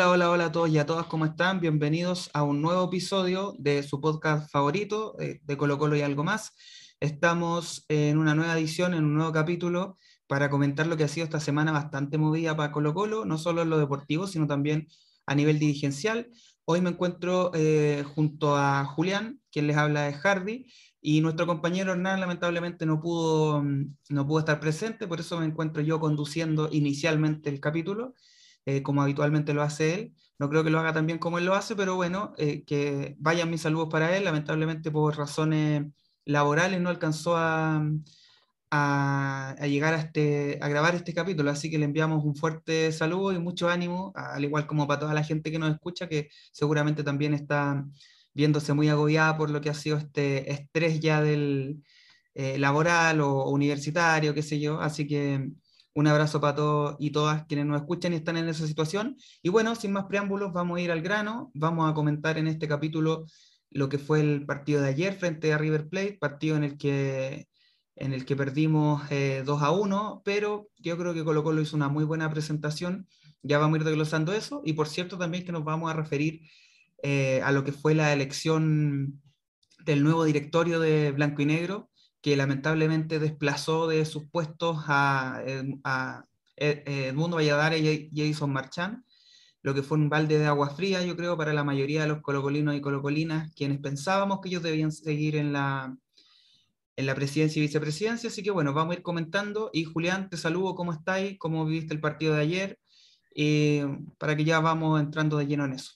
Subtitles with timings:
[0.00, 1.60] Hola, hola, hola a todos y a todas, ¿cómo están?
[1.60, 6.24] Bienvenidos a un nuevo episodio de su podcast favorito, eh, de Colo Colo y algo
[6.24, 6.54] más.
[7.00, 11.24] Estamos en una nueva edición, en un nuevo capítulo, para comentar lo que ha sido
[11.24, 14.88] esta semana bastante movida para Colo Colo, no solo en lo deportivo, sino también
[15.26, 16.30] a nivel dirigencial.
[16.64, 20.66] Hoy me encuentro eh, junto a Julián, quien les habla de Hardy,
[21.02, 25.44] y nuestro compañero Hernán lamentablemente no pudo, mm, no pudo estar presente, por eso me
[25.44, 28.14] encuentro yo conduciendo inicialmente el capítulo.
[28.66, 30.14] Eh, como habitualmente lo hace él.
[30.38, 33.16] No creo que lo haga tan bien como él lo hace, pero bueno, eh, que
[33.18, 34.24] vayan mis saludos para él.
[34.24, 35.84] Lamentablemente por razones
[36.24, 37.82] laborales no alcanzó a,
[38.70, 43.32] a, llegar a, este, a grabar este capítulo, así que le enviamos un fuerte saludo
[43.32, 47.02] y mucho ánimo, al igual como para toda la gente que nos escucha, que seguramente
[47.02, 47.84] también está
[48.32, 51.82] viéndose muy agobiada por lo que ha sido este estrés ya del
[52.34, 54.80] eh, laboral o universitario, qué sé yo.
[54.80, 55.50] Así que
[55.94, 59.16] un abrazo para todos y todas quienes nos escuchan y están en esa situación.
[59.42, 61.50] Y bueno, sin más preámbulos, vamos a ir al grano.
[61.54, 63.26] Vamos a comentar en este capítulo
[63.70, 67.48] lo que fue el partido de ayer frente a River Plate, partido en el que,
[67.96, 71.76] en el que perdimos 2 eh, a 1, pero yo creo que Colo Colo hizo
[71.76, 73.06] una muy buena presentación.
[73.42, 74.62] Ya vamos a ir desglosando eso.
[74.64, 76.42] Y por cierto, también que nos vamos a referir
[77.02, 79.20] eh, a lo que fue la elección
[79.84, 81.89] del nuevo directorio de Blanco y Negro,
[82.20, 85.42] que lamentablemente desplazó de sus puestos a,
[85.84, 86.24] a
[86.56, 89.02] Edmundo Valladares y Jason Marchand,
[89.62, 92.22] lo que fue un balde de agua fría, yo creo, para la mayoría de los
[92.22, 95.94] colocolinos y colocolinas, quienes pensábamos que ellos debían seguir en la,
[96.96, 98.28] en la presidencia y vicepresidencia.
[98.28, 99.70] Así que bueno, vamos a ir comentando.
[99.72, 101.38] Y Julián, te saludo, ¿cómo estáis?
[101.38, 102.78] ¿Cómo viviste el partido de ayer?
[103.34, 103.86] Eh,
[104.18, 105.92] para que ya vamos entrando de lleno en eso.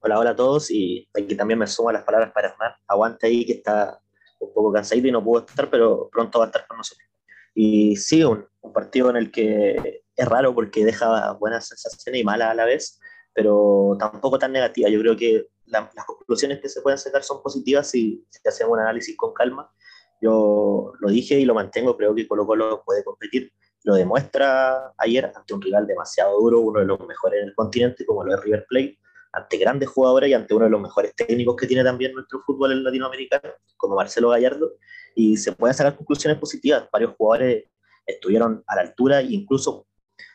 [0.00, 0.70] Hola, hola a todos.
[0.70, 2.72] Y aquí también me sumo a las palabras para Hernán.
[2.86, 4.00] Aguante ahí que está
[4.42, 7.08] un poco cansadito y no pudo estar, pero pronto va a estar con nosotros.
[7.54, 12.50] Y sí, un, partido en el que es raro porque deja buenas sensaciones y malas
[12.50, 12.98] a la vez,
[13.34, 14.88] pero tampoco tan negativa.
[14.88, 18.80] Yo creo que las conclusiones que se pueden sacar son positivas si, si, hacemos un
[18.80, 19.70] análisis con calma.
[20.20, 23.52] Yo lo dije y lo mantengo, creo que Colo Colo puede competir.
[23.84, 28.06] Lo demuestra ayer ante un rival demasiado duro, uno de los mejores en el continente,
[28.06, 28.98] como lo es River Plate
[29.32, 32.72] ante grandes jugadores y ante uno de los mejores técnicos que tiene también nuestro fútbol
[32.72, 34.74] en latinoamericano, como Marcelo Gallardo,
[35.14, 36.88] y se pueden sacar conclusiones positivas.
[36.92, 37.64] Varios jugadores
[38.06, 39.86] estuvieron a la altura e incluso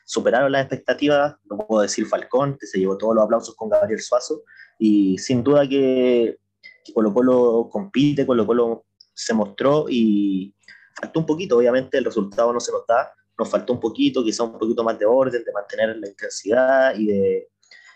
[0.04, 1.36] superaron las expectativas.
[1.44, 4.42] No puedo decir Falcón, que se llevó todos los aplausos con Gabriel Suazo,
[4.78, 6.38] y sin duda que,
[6.84, 8.84] que Colo Colo compite, Colo Colo
[9.14, 10.54] se mostró y
[11.00, 14.44] faltó un poquito, obviamente el resultado no se nos da, nos faltó un poquito, quizá
[14.44, 17.48] un poquito más de orden, de mantener la intensidad y de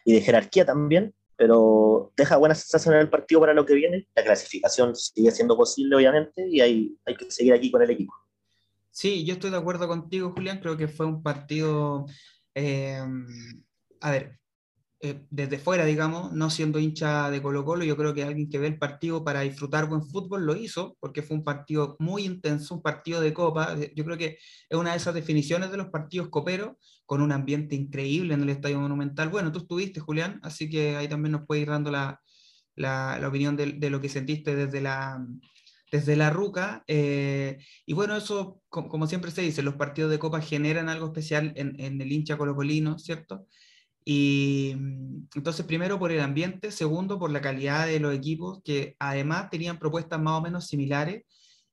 [0.05, 4.09] y de jerarquía también, pero deja buena sensación en el partido para lo que viene.
[4.15, 8.15] La clasificación sigue siendo posible, obviamente, y hay, hay que seguir aquí con el equipo.
[8.91, 10.61] Sí, yo estoy de acuerdo contigo, Julián.
[10.61, 12.07] Creo que fue un partido.
[12.55, 13.03] Eh,
[14.01, 14.39] a ver,
[15.05, 18.59] eh, desde fuera, digamos, no siendo hincha de Colo Colo, yo creo que alguien que
[18.61, 22.77] ve el partido para disfrutar buen fútbol lo hizo, porque fue un partido muy intenso,
[22.77, 23.75] un partido de copa.
[23.77, 27.33] Eh, yo creo que es una de esas definiciones de los partidos coperos, con un
[27.33, 29.29] ambiente increíble en el Estadio Monumental.
[29.29, 32.21] Bueno, tú estuviste, Julián, así que ahí también nos puede ir dando la,
[32.77, 35.27] la, opinión de, de, lo que sentiste desde la,
[35.91, 36.85] desde la ruca.
[36.87, 41.07] Eh, y bueno, eso, como, como, siempre se dice, los partidos de copa generan algo
[41.07, 43.49] especial en, en el hincha colocolino, ¿cierto?
[44.05, 48.97] Y mm, entonces, primero por el ambiente, segundo por la calidad de los equipos, que
[48.99, 51.25] además tenían propuestas más o menos similares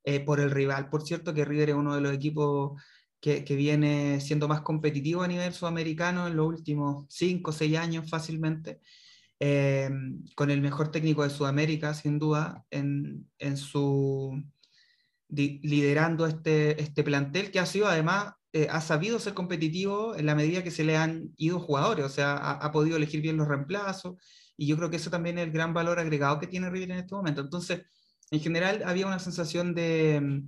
[0.04, 0.90] eh, por el rival.
[0.90, 2.82] Por cierto, que River es uno de los equipos
[3.20, 7.78] que, que, viene siendo más competitivo a nivel sudamericano en los últimos 5 o 6
[7.78, 8.80] años fácilmente,
[9.40, 9.90] eh,
[10.36, 14.42] con el mejor técnico de Sudamérica, sin duda, en, en su
[15.30, 20.36] liderando este, este plantel, que ha sido además eh, ha sabido ser competitivo en la
[20.36, 24.16] medida que se le han ido jugadores, o sea, ha, podido elegir bien los reemplazos,
[24.58, 27.00] y yo creo que eso también es el gran valor agregado que tiene River en
[27.00, 27.42] este momento.
[27.42, 27.84] Entonces,
[28.32, 30.44] en general había una sensación de,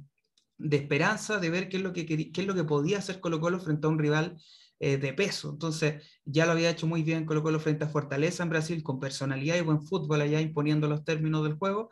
[0.57, 3.39] de esperanza, de ver qué es, lo que, qué es lo que podía hacer Colo
[3.39, 4.38] Colo frente a un rival
[4.80, 5.51] eh, de peso.
[5.51, 9.00] Entonces, ya lo había hecho muy bien Colo Colo frente a Fortaleza en Brasil, con
[9.00, 11.92] personalidad y buen fútbol allá imponiendo los términos del juego,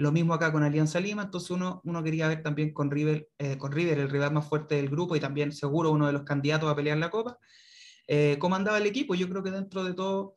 [0.00, 3.58] lo mismo acá con Alianza Lima, entonces uno, uno quería ver también con River, eh,
[3.58, 6.70] con River, el rival más fuerte del grupo y también seguro uno de los candidatos
[6.70, 7.36] a pelear la Copa,
[8.08, 9.14] eh, cómo andaba el equipo.
[9.14, 10.36] Yo creo que dentro de todo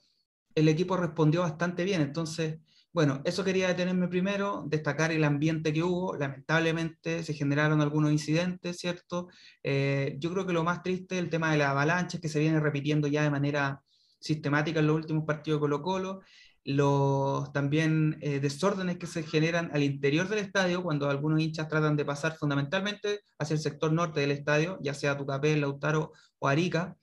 [0.54, 2.02] el equipo respondió bastante bien.
[2.02, 2.60] Entonces,
[2.92, 6.18] bueno, eso quería detenerme primero, destacar el ambiente que hubo.
[6.18, 9.30] Lamentablemente se generaron algunos incidentes, ¿cierto?
[9.64, 12.40] Eh, yo creo que lo más triste es el tema de la avalancha que se
[12.40, 13.82] viene repitiendo ya de manera
[14.20, 16.22] sistemática en los últimos partidos de Colo Colo
[16.66, 21.98] los también eh, desórdenes que se generan al interior del estadio cuando algunos hinchas tratan
[21.98, 26.96] de pasar fundamentalmente hacia el sector norte del estadio, ya sea Tucapel, Lautaro o Arica.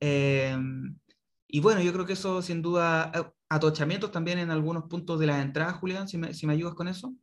[0.00, 0.56] Eh,
[1.48, 5.26] y bueno, yo creo que eso sin duda, eh, atochamientos también en algunos puntos de
[5.26, 7.14] la entrada, Julián, si me, si me ayudas con eso.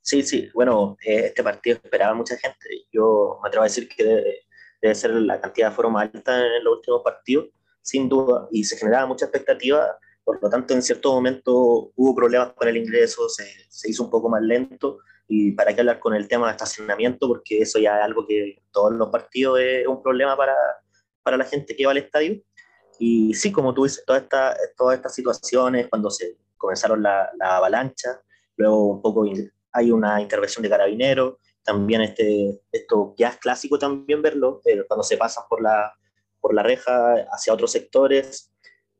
[0.00, 2.86] Sí, sí, bueno, eh, este partido esperaba mucha gente.
[2.92, 4.46] Yo me atrevo a decir que debe,
[4.80, 7.50] debe ser la cantidad de foro más alta en los últimos partidos,
[7.80, 12.52] sin duda, y se generaba mucha expectativa, por lo tanto en cierto momento hubo problemas
[12.52, 14.98] con el ingreso, se, se hizo un poco más lento,
[15.34, 18.62] y para qué hablar con el tema de estacionamiento, porque eso ya es algo que
[18.70, 20.54] todos los partidos es un problema para,
[21.22, 22.42] para la gente que va al estadio.
[22.98, 27.56] Y sí, como tú dices, todas esta, todas estas situaciones, cuando se comenzaron la, la
[27.56, 28.20] avalancha,
[28.56, 29.24] luego un poco
[29.72, 35.02] hay una intervención de carabineros, también este, esto ya es clásico también verlo, eh, cuando
[35.02, 35.94] se pasan por la,
[36.40, 38.51] por la reja hacia otros sectores,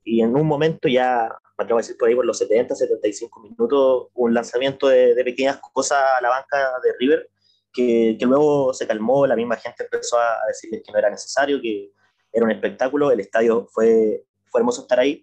[0.05, 3.41] y en un momento ya, me atrevo a decir por ahí por los 70, 75
[3.41, 7.31] minutos, un lanzamiento de, de pequeñas cosas a la banca de River,
[7.73, 11.61] que, que, luego se calmó, la misma gente empezó a decirles que no era necesario,
[11.61, 11.93] que
[12.33, 15.23] era un espectáculo, el estadio fue, fue hermoso estar ahí.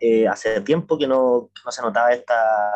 [0.00, 2.72] Eh, hace tiempo que no, no se notaba esta,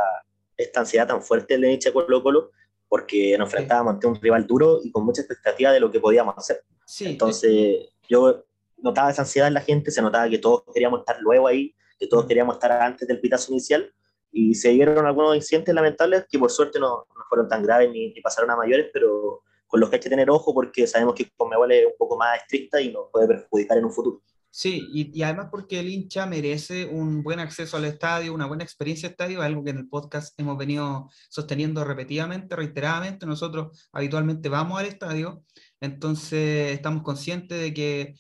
[0.57, 2.51] esta ansiedad tan fuerte el hincha Colo Colo,
[2.89, 6.35] porque nos enfrentábamos ante un rival duro y con mucha expectativa de lo que podíamos
[6.37, 6.63] hacer.
[6.85, 8.45] Sí, Entonces, yo
[8.85, 12.07] notaba esa ansiedad en la gente, se notaba que todos queríamos estar luego ahí, que
[12.07, 13.91] todos queríamos estar antes del pitazo inicial,
[14.31, 18.13] y se dieron algunos incidentes lamentables que por suerte no, no fueron tan graves ni,
[18.13, 21.31] ni, pasaron a mayores, pero con los que hay que tener ojo porque sabemos que
[21.37, 24.23] Conmebol es un poco más estricta y nos puede perjudicar en un futuro.
[24.51, 28.63] Sí, y, y, además porque el hincha merece un buen acceso al estadio, una buena
[28.63, 33.27] experiencia de estadio, algo que en el podcast hemos venido sosteniendo repetidamente, reiteradamente.
[33.27, 35.43] Nosotros habitualmente vamos al estadio,
[35.81, 38.15] entonces estamos conscientes de que,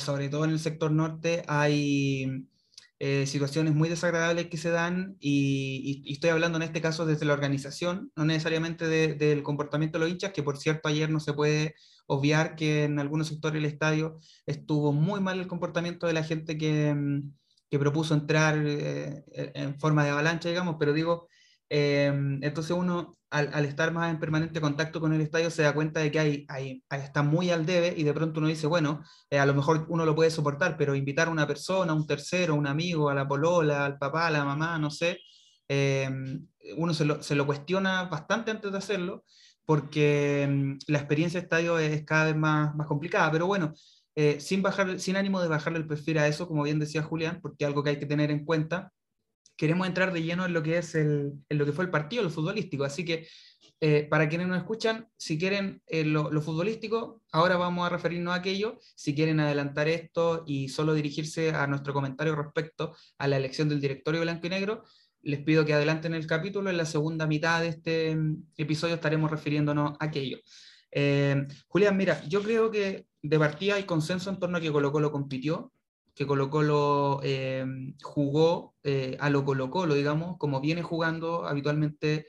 [0.00, 2.48] sobre todo en el sector norte, hay
[3.00, 7.34] eh, situaciones muy desagradables que se dan y, estoy hablando en este caso desde la
[7.34, 11.32] organización, no necesariamente de, del comportamiento de los hinchas, que por cierto ayer no se
[11.32, 11.76] puede
[12.08, 16.58] obviar que en algunos sectores del estadio estuvo muy mal el comportamiento de la gente
[16.58, 17.32] que, mm,
[17.70, 19.24] que propuso entrar eh,
[19.54, 21.28] en forma de avalancha, digamos, pero digo,
[21.70, 22.12] eh,
[22.42, 26.10] entonces uno al, estar más en permanente contacto con el estadio se da cuenta de
[26.10, 29.46] que hay, hay, está muy al debe y de pronto uno dice, bueno, eh, a
[29.46, 33.10] lo mejor uno lo puede soportar, pero invitar a una persona, un tercero, un amigo,
[33.10, 35.20] a la polola, al papá, a la mamá, no sé,
[35.68, 36.10] eh,
[36.76, 39.24] uno se lo, cuestiona bastante antes de hacerlo
[39.64, 43.74] porque mm, la experiencia de estadio es cada vez más, más complicada, pero bueno,
[44.14, 47.40] eh, sin, bajar, sin ánimo de bajarle el perfil a eso, como bien decía Julián,
[47.42, 48.92] porque algo que hay que tener en cuenta,
[49.58, 52.22] queremos entrar de lleno en lo que es el, en lo que fue el partido,
[52.22, 53.26] lo futbolístico, así que
[53.80, 58.32] eh, para quienes nos escuchan, si quieren eh, lo, lo, futbolístico, ahora vamos a referirnos
[58.32, 58.78] a aquello.
[58.96, 63.80] Si quieren adelantar esto y solo dirigirse a nuestro comentario respecto a la elección del
[63.80, 64.84] directorio blanco y negro,
[65.22, 66.70] les pido que adelanten el capítulo.
[66.70, 70.38] En la segunda mitad de este mm, episodio estaremos refiriéndonos a aquello.
[70.90, 74.90] Eh, Julián, mira, yo creo que de partida hay consenso en torno a que Colo
[74.90, 75.72] Colo compitió,
[76.18, 77.64] que Colo Colo eh,
[78.02, 82.26] jugó eh, a lo Colo Colo, digamos, como viene jugando habitualmente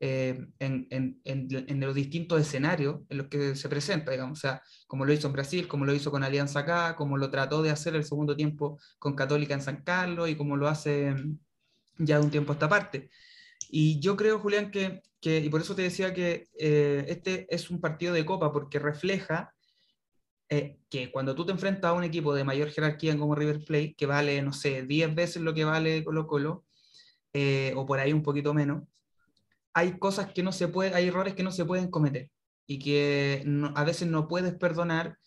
[0.00, 4.60] eh, en, en, en, los distintos escenarios en los que se presenta, digamos, o sea,
[4.88, 7.70] como lo hizo en Brasil, como lo hizo con Alianza acá, como lo trató de
[7.70, 11.14] hacer el segundo tiempo con Católica en San Carlos y como lo hace
[11.96, 13.08] ya de un tiempo a esta parte.
[13.70, 17.70] Y yo creo, Julián, que, que y por eso te decía que eh, este es
[17.70, 19.54] un partido de copa, porque refleja
[20.48, 23.94] eh, que cuando tú te enfrentas a un equipo de mayor jerarquía como River Plate,
[23.94, 26.64] que vale, no sé, 10 veces lo que vale Colo Colo,
[27.32, 28.84] eh, o por ahí un poquito menos,
[29.74, 32.30] hay cosas que no se pueden, hay errores que no se pueden cometer
[32.66, 35.18] y que no, a veces no puedes perdonar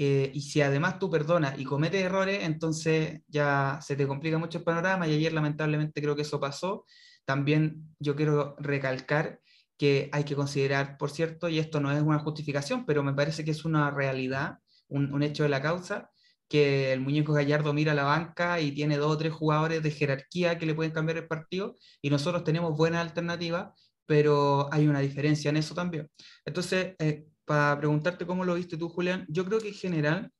[0.00, 4.58] eh, y si además tú perdonas y cometes errores, entonces ya se te complica mucho
[4.58, 6.86] el panorama y ayer lamentablemente creo que eso pasó.
[7.24, 9.40] También yo quiero recalcar
[9.76, 13.44] que hay que considerar, por cierto, y esto no es una justificación, pero me parece
[13.44, 16.10] que es una realidad, un, un hecho de la causa,
[16.48, 19.90] que el muñeco Gallardo mira a la banca y tiene dos o tres jugadores de
[19.90, 23.70] jerarquía que le pueden cambiar el partido y nosotros tenemos buenas alternativas,
[24.06, 26.10] pero hay una diferencia en eso también.
[26.44, 30.32] Entonces, eh, para preguntarte cómo lo viste tú, Julián, yo creo que en general,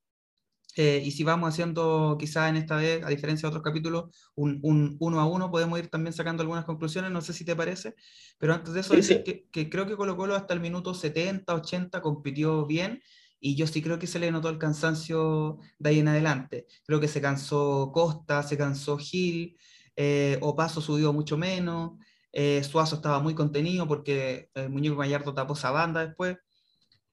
[0.77, 4.61] eh, y si vamos haciendo quizás en esta vez, a diferencia de otros capítulos, un,
[4.63, 7.95] un, uno a uno, podemos ir también sacando algunas conclusiones, no sé si te parece,
[8.39, 9.25] pero antes de eso, sí, decir sí.
[9.25, 13.03] Que, que, creo que Colo Colo hasta el minuto 70, 80 compitió bien,
[13.41, 16.67] y yo sí creo que se le notó el cansancio de ahí en adelante.
[16.87, 19.57] Creo que se cansó Costa, se cansó Gil,
[19.97, 21.93] eh, Opaso subió mucho menos,
[22.33, 26.37] eh, Suazo estaba muy contenido porque el muñeco Gallardo tapó esa banda después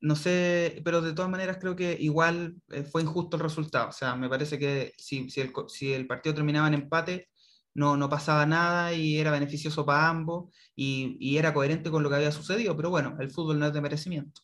[0.05, 3.89] no sé, pero de todas maneras creo que igual eh, fue injusto el resultado.
[3.89, 7.29] O sea, me parece que si, si, el, si el partido terminaba en empate,
[7.73, 12.09] no, no pasaba nada y era beneficioso para ambos y, y, era coherente con lo
[12.09, 14.41] que había sucedido, pero bueno, el fútbol no es de merecimiento.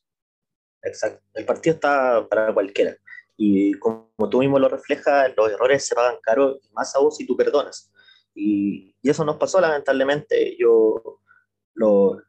[0.83, 2.95] Exacto, el partido está para cualquiera.
[3.37, 7.35] Y como tú mismo lo reflejas, los errores se pagan caro, más aún si tú
[7.35, 7.91] perdonas.
[8.33, 10.55] Y, y eso nos pasó lamentablemente.
[10.59, 11.21] Yo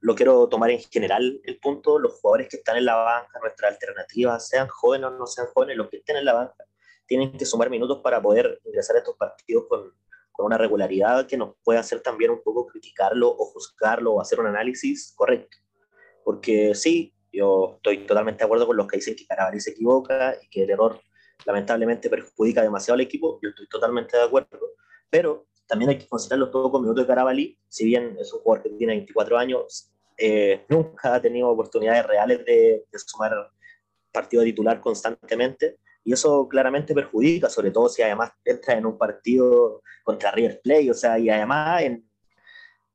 [0.00, 3.72] lo, quiero tomar en general el punto, los jugadores que están en la banca, nuestras
[3.72, 6.64] alternativas, sean jóvenes o no sean jóvenes, los que estén en la banca,
[7.06, 9.92] tienen que sumar minutos para poder ingresar a estos partidos con,
[10.30, 14.40] con una regularidad que nos pueda hacer también un poco criticarlo o juzgarlo o hacer
[14.40, 15.58] un análisis correcto.
[16.24, 20.36] Porque sí, yo estoy totalmente de acuerdo con los que dicen que Carabalí se equivoca
[20.40, 21.00] y que el error
[21.46, 24.58] lamentablemente perjudica demasiado al equipo, yo estoy totalmente de acuerdo,
[25.10, 28.62] pero también hay que considerar los pocos minutos de Carabalí, si bien es un jugador
[28.62, 33.32] que tiene 24 años, eh, nunca ha tenido oportunidades reales de, sumar
[34.12, 39.82] partido titular constantemente, y eso claramente perjudica, sobre todo si además entra en un partido
[40.04, 42.11] contra River Plate, o sea, y además en,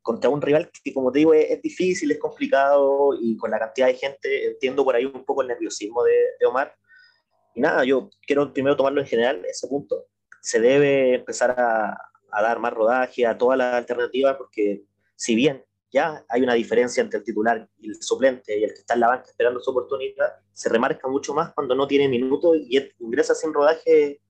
[0.07, 3.87] contra un rival que, como te digo, es, difícil, es complicado, y con la cantidad
[3.87, 6.73] de gente, entiendo por ahí un poco el nerviosismo de, de Omar.
[7.53, 10.05] Y nada, yo quiero primero tomarlo en general, ese punto.
[10.39, 11.89] Se debe empezar a,
[12.31, 14.85] a dar más rodaje a todas las alternativas, porque
[15.17, 18.79] si bien ya hay una diferencia entre el titular y el suplente y el que
[18.79, 22.55] está en la banca esperando su oportunidad, se remarca mucho más cuando no tiene minutos
[22.55, 24.21] y ingresa sin rodaje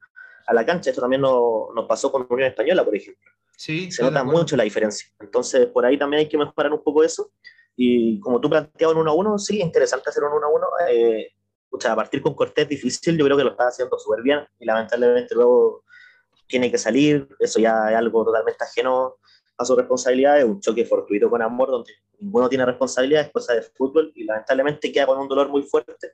[0.48, 0.90] a la cancha.
[0.90, 3.37] Esto también nos, nos pasó con Unión Española, por ejemplo.
[3.58, 5.10] Sí, se nota mucho la diferencia.
[5.20, 7.32] Entonces, por ahí también hay que mejorar un poco eso.
[7.76, 10.68] Y como tú planteabas en 1 a 1, sí, interesante hacer un 1 a 1.
[10.92, 11.32] Eh,
[11.90, 15.36] a partir con Cortés difícil, yo creo que lo está haciendo súper bien y lamentablemente
[15.36, 15.84] luego
[16.48, 17.28] tiene que salir.
[17.40, 19.16] Eso ya es algo totalmente ajeno
[19.58, 23.54] a su responsabilidad, es un choque fortuito con Amor, donde ninguno tiene responsabilidad, es cosa
[23.54, 26.12] de fútbol, y lamentablemente queda con un dolor muy fuerte,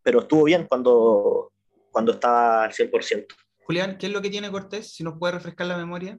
[0.00, 1.52] pero estuvo bien cuando,
[1.90, 3.26] cuando estaba al 100%.
[3.64, 4.94] Julián, ¿qué es lo que tiene Cortés?
[4.94, 6.18] Si nos puede refrescar la memoria.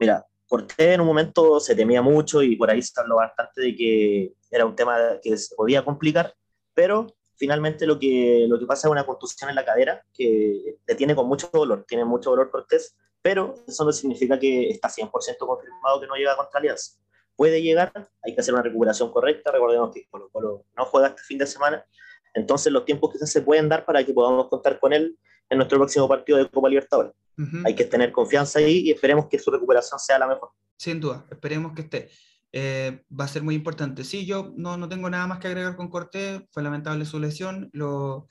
[0.00, 3.76] Mira, Cortés en un momento se temía mucho y por ahí se habló bastante de
[3.76, 6.34] que era un tema que se podía complicar,
[6.74, 10.94] pero finalmente lo que, lo que pasa es una contusión en la cadera que le
[10.94, 15.10] tiene con mucho dolor, tiene mucho dolor Cortés, pero eso no significa que está 100%
[15.38, 16.98] confirmado que no llega contra Alianza.
[17.36, 17.92] Puede llegar,
[18.22, 21.46] hay que hacer una recuperación correcta, recordemos que Colo Colo no juega este fin de
[21.46, 21.86] semana,
[22.34, 25.16] entonces los tiempos quizás se pueden dar para que podamos contar con él
[25.48, 27.12] en nuestro próximo partido de Copa Libertadores.
[27.36, 27.62] Uh -huh.
[27.66, 30.50] Hay que tener confianza ahí y esperemos que su recuperación sea la mejor.
[30.76, 32.10] Sin duda, esperemos que esté.
[32.52, 34.04] Eh, va a ser muy importante.
[34.04, 37.70] Sí, yo no, no tengo nada más que agregar con Cortés, fue lamentable su lesión,
[37.72, 38.26] lo,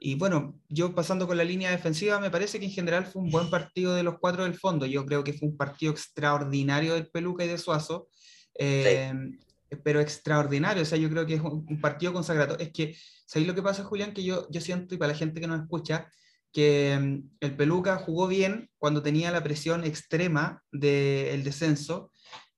[0.00, 3.30] y bueno, yo pasando con la línea defensiva, me parece que en general fue un
[3.30, 4.86] buen partido de los cuatro del fondo.
[4.86, 8.08] Yo creo que fue un partido extraordinario del Peluca y de Suazo,
[8.54, 9.38] eh, sí.
[9.84, 10.82] Pero extraordinario.
[10.82, 12.58] O sea, yo creo que es un, partido consagrado.
[12.58, 12.96] Es que,
[13.26, 14.12] ¿sabéis lo que pasa, Julián?
[14.12, 16.08] Que yo, yo siento, y para la gente que nos escucha,
[16.52, 22.10] que um, el Peluca jugó bien cuando tenía la presión extrema del descenso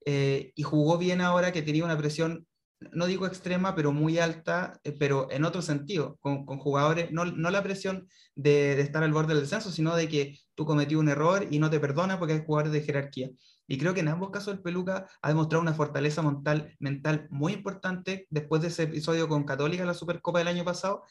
[0.07, 2.47] eh, y jugó bien ahora que tenía una presión
[2.93, 7.25] no digo extrema, pero muy alta, eh, pero en otro sentido, con, con jugadores, no,
[7.27, 10.95] no, la presión de, de, estar al borde del descenso, sino de que tú cometí
[10.95, 13.31] un error y no te perdona porque hay jugadores de jerarquía.
[13.71, 17.53] Y creo que en ambos casos el Peluca ha demostrado una fortaleza mental, mental muy
[17.53, 21.05] importante después de ese episodio con Católica la Supercopa del año pasado.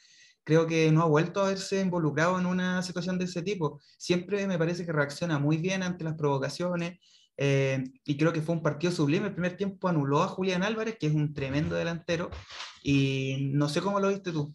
[0.43, 3.79] Creo que no ha vuelto a verse involucrado en una situación de ese tipo.
[3.97, 6.99] Siempre me parece que reacciona muy bien ante las provocaciones,
[7.37, 9.27] eh, y creo que fue un partido sublime.
[9.27, 12.29] El primer tiempo anuló a Julián Álvarez, que es un tremendo delantero,
[12.83, 14.53] y no sé cómo lo viste tú.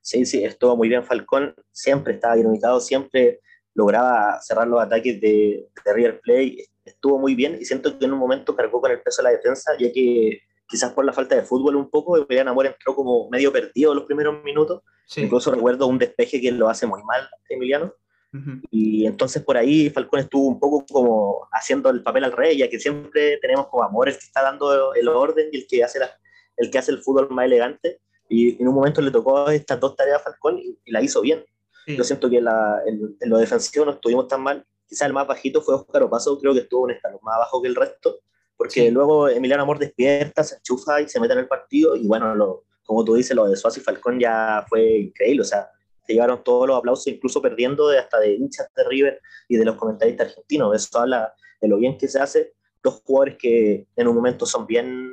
[0.00, 3.40] Sí, sí, estuvo muy bien Falcón, siempre estaba bien ubicado, siempre
[3.74, 8.12] lograba cerrar los ataques de, de River Play, estuvo muy bien y siento que en
[8.12, 11.34] un momento cargó con el peso de la defensa, ya que quizás por la falta
[11.34, 15.22] de fútbol un poco, Emiliano Amor entró como medio perdido los primeros minutos, sí.
[15.22, 17.92] incluso recuerdo un despeje que lo hace muy mal Emiliano,
[18.32, 18.62] Uh -huh.
[18.70, 22.68] Y entonces por ahí Falcón estuvo un poco como haciendo el papel al rey, ya
[22.68, 25.98] que siempre tenemos como amor el que está dando el orden y el que hace,
[25.98, 26.10] la,
[26.56, 28.00] el, que hace el fútbol más elegante.
[28.28, 31.20] Y en un momento le tocó estas dos tareas a Falcón y, y la hizo
[31.20, 31.44] bien.
[31.90, 31.96] Sí.
[31.96, 34.64] Yo siento que la, en, en, lo defensivo no estuvimos tan mal.
[34.86, 37.68] Quizás el más bajito fue Oscar Opaso, creo que estuvo un escalón más bajo que
[37.68, 38.20] el resto,
[38.56, 38.90] porque sí.
[38.90, 41.96] luego Emiliano Amor despierta, se enchufa y se mete en el partido.
[41.96, 45.42] Y bueno, lo, como tú dices, lo de Suárez y Falcón ya fue increíble.
[45.42, 45.70] O sea,
[46.04, 49.64] se llevaron todos los aplausos, incluso perdiendo de hasta de hinchas de River y de
[49.64, 50.74] los comentaristas argentinos.
[50.74, 52.54] Eso habla de lo bien que se hace.
[52.82, 55.08] Dos jugadores que en un momento son bien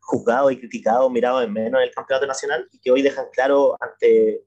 [0.00, 3.76] juzgados y criticados, mirados en menos en el campeonato nacional y que hoy dejan claro
[3.80, 4.44] ante,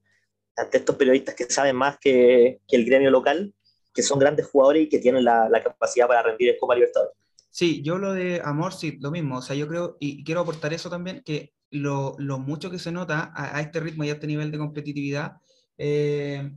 [0.58, 3.54] ante estos periodistas que saben más que, el gremio local,
[3.94, 7.16] que son grandes jugadores y que tienen la, capacidad para rendir en Copa Libertadores.
[7.50, 9.38] Sí, yo lo de Amor, sí, lo mismo.
[9.38, 13.32] O sea, yo creo, y quiero aportar eso también, que lo, mucho que se nota
[13.36, 15.38] a, a este ritmo y a este nivel de competitividad,
[15.78, 16.52] eh,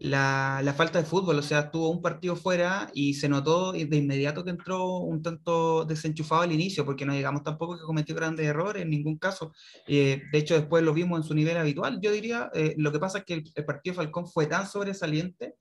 [0.00, 3.96] la, la, falta de fútbol, o sea, tuvo un partido fuera y se notó de
[3.96, 8.46] inmediato que entró un tanto desenchufado al inicio, porque no digamos tampoco que cometió grandes
[8.46, 9.52] errores en ningún caso.
[9.86, 12.50] Eh, de hecho, después lo vimos en su nivel habitual, yo diría.
[12.54, 15.56] Eh, lo que pasa es que el, el, partido Falcón fue tan sobresaliente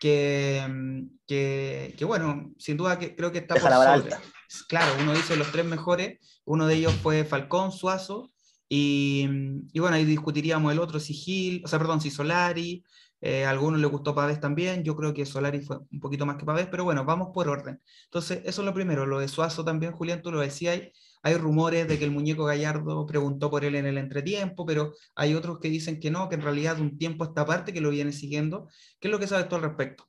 [0.00, 4.20] que, que, que bueno, sin duda que creo que está Deja por la alta.
[4.68, 8.30] Claro, uno dice los tres mejores, uno de ellos fue Falcón, Suazo,
[8.68, 9.28] y,
[9.72, 12.84] y bueno, ahí discutiríamos el otro, si Gil, o sea, perdón, si Solari,
[13.20, 16.36] eh, a algunos les gustó Pavés también, yo creo que Solari fue un poquito más
[16.36, 17.80] que Pavés, pero bueno, vamos por orden.
[18.04, 20.92] Entonces, eso es lo primero, lo de Suazo también, Julián, tú lo decías, hay,
[21.22, 25.34] hay rumores de que el muñeco Gallardo preguntó por él en el entretiempo, pero hay
[25.34, 28.12] otros que dicen que no, que en realidad un tiempo esta parte que lo viene
[28.12, 28.68] siguiendo.
[29.00, 30.06] ¿Qué es lo que sabes tú al respecto?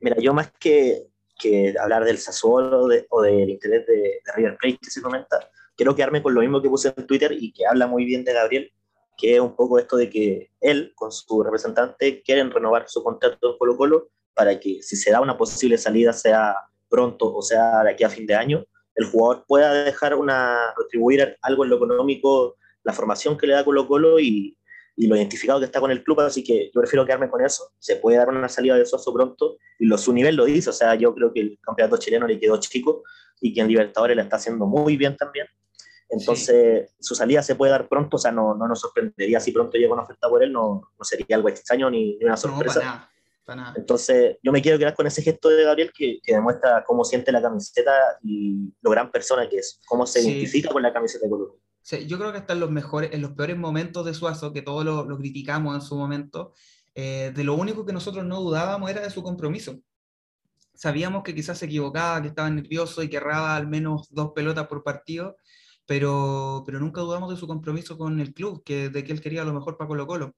[0.00, 1.06] Mira, yo más que,
[1.38, 5.48] que hablar del Sassuolo de, o del interés de, de River Plate que se comenta,
[5.76, 8.32] quiero quedarme con lo mismo que puse en Twitter y que habla muy bien de
[8.32, 8.72] Gabriel,
[9.16, 13.52] que es un poco esto de que él con su representante quieren renovar su contrato
[13.52, 16.56] en Colo Colo para que si se da una posible salida sea
[16.88, 21.36] pronto o sea de aquí a fin de año, el jugador pueda dejar una, retribuir
[21.42, 24.56] algo en lo económico la formación que le da Colo Colo y,
[24.96, 27.72] y lo identificado que está con el club, así que yo prefiero quedarme con eso.
[27.78, 30.72] Se puede dar una salida de Soso pronto y lo, su nivel lo dice, o
[30.72, 33.02] sea, yo creo que el campeonato chileno le quedó chico
[33.40, 35.46] y que en Libertadores la está haciendo muy bien también.
[36.08, 36.96] Entonces, sí.
[37.00, 39.92] su salida se puede dar pronto, o sea, no, no nos sorprendería si pronto llega
[39.92, 42.80] una oferta por él, no, no sería algo extraño ni, ni una sorpresa.
[42.80, 43.10] No, para nada,
[43.44, 43.74] para nada.
[43.76, 47.32] Entonces, yo me quiero quedar con ese gesto de Gabriel que, que, demuestra cómo siente
[47.32, 47.92] la camiseta
[48.22, 50.30] y lo gran persona que es, cómo se sí.
[50.30, 53.32] identifica con la camiseta de Colo sí, Yo creo que en los, mejores, en los
[53.32, 56.52] peores momentos de Suazo, que todos lo, lo criticamos en su momento,
[56.94, 59.80] eh, de lo único que nosotros no dudábamos era de su compromiso.
[60.74, 64.66] Sabíamos que quizás se equivocaba, que estaba nervioso y que erraba al menos dos pelotas
[64.66, 65.36] por partido,
[65.86, 69.44] pero, pero nunca dudamos de su compromiso con el club, que, de que él quería
[69.44, 70.34] lo mejor para Colo Colo.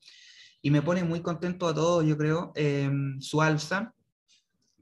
[0.62, 3.94] Y me pone muy contento a todos, yo creo, eh, su alza,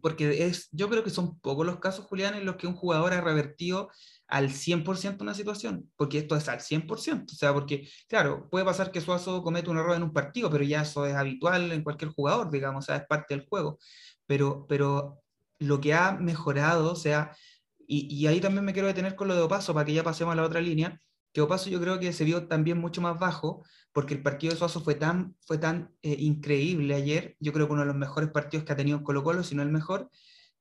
[0.05, 3.15] porque es, yo creo que son pocos los casos, Julián, en los que un jugador
[3.15, 3.89] ha revertido
[4.29, 8.91] al 100% una situación, porque esto es al 100%, o sea, porque, claro, puede pasar
[8.91, 12.11] que Suazo cometa un error en un partido, pero ya eso es habitual en cualquier
[12.11, 13.79] jugador, digamos, o sea, es parte del juego,
[14.27, 15.23] pero, pero
[15.59, 17.35] lo que ha mejorado, o sea,
[17.89, 20.37] y, ahí también me quiero detener con lo de Opaso, para que ya pasemos a
[20.37, 21.01] la otra línea,
[21.33, 24.59] que Opaso yo creo que se vio también mucho más bajo, porque el partido de
[24.59, 28.31] Suazo fue tan, fue tan eh, increíble ayer, yo creo que uno de los mejores
[28.31, 30.11] partidos que ha tenido Colo Colo, si no el mejor,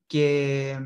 [0.07, 0.77] que,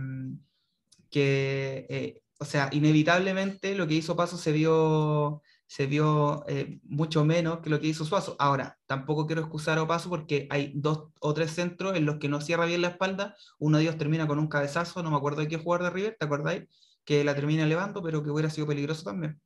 [1.10, 7.26] que eh, o sea, inevitablemente lo que hizo Paso se vio, se vio eh, mucho
[7.26, 8.36] menos que lo que hizo Suazo.
[8.40, 12.30] Ahora, tampoco quiero excusar a Opaso porque hay dos o tres centros en los que
[12.30, 13.36] no cierra bien la espalda.
[13.60, 16.16] Uno de ellos termina con un cabezazo, no me acuerdo de qué jugador de River,
[16.18, 16.64] ¿te acordáis?
[17.04, 19.40] Que la termina elevando, pero que hubiera sido peligroso también.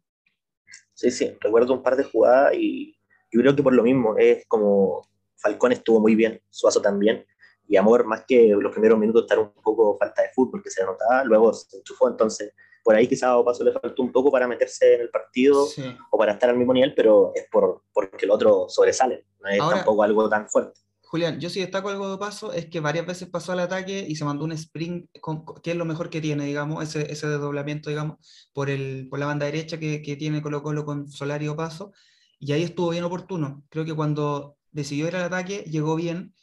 [0.94, 2.96] Sí, sí, recuerdo un par de jugadas y
[3.32, 5.08] yo creo que por lo mismo, es como
[5.38, 7.26] Falcón estuvo muy bien, Suazo también,
[7.68, 10.84] y Amor, más que los primeros minutos, estar un poco falta de fútbol que se
[10.84, 14.48] notaba, luego se enchufó, entonces por ahí quizás a Opaso le faltó un poco para
[14.48, 15.84] meterse en el partido sí.
[16.10, 19.60] o para estar al mismo nivel, pero es por, porque el otro sobresale, no es
[19.60, 20.80] Ahora, tampoco algo tan fuerte.
[21.04, 24.16] Julián, yo sí destaco algo de Opaso, es que varias veces pasó al ataque y
[24.16, 27.90] se mandó un sprint, con, que es lo mejor que tiene, digamos, ese, ese desdoblamiento,
[27.90, 31.92] digamos, por, el, por la banda derecha que, que tiene Colo Colo con Solari Opaso,
[32.40, 33.62] y ahí estuvo bien oportuno.
[33.70, 36.34] Creo que cuando decidió ir al ataque, llegó bien,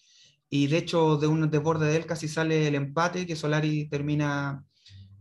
[0.51, 4.65] y de hecho de un desborde de él casi sale el empate, que Solari termina...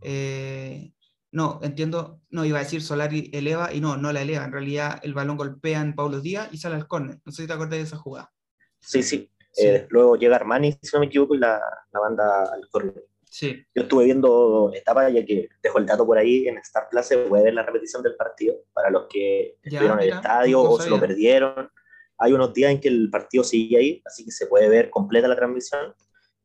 [0.01, 0.91] Eh,
[1.37, 4.43] no, entiendo, no iba a decir Solari eleva y no, no la eleva.
[4.43, 7.19] En realidad el balón golpea en Paulo Díaz y sale al córner.
[7.23, 8.33] No sé si te acuerdas de esa jugada.
[8.79, 9.31] Sí, sí.
[9.51, 9.67] sí.
[9.67, 13.05] Eh, luego llega Armani, si no me equivoco, y la, la banda al córner.
[13.23, 13.63] Sí.
[13.75, 17.19] Yo estuve viendo etapas, ya que dejo el dato por ahí, en Star Plus se
[17.19, 20.81] puede ver la repetición del partido, para los que ya, estuvieron en el estadio o
[20.81, 21.69] se lo perdieron.
[22.17, 25.27] Hay unos días en que el partido sigue ahí, así que se puede ver completa
[25.27, 25.93] la transmisión.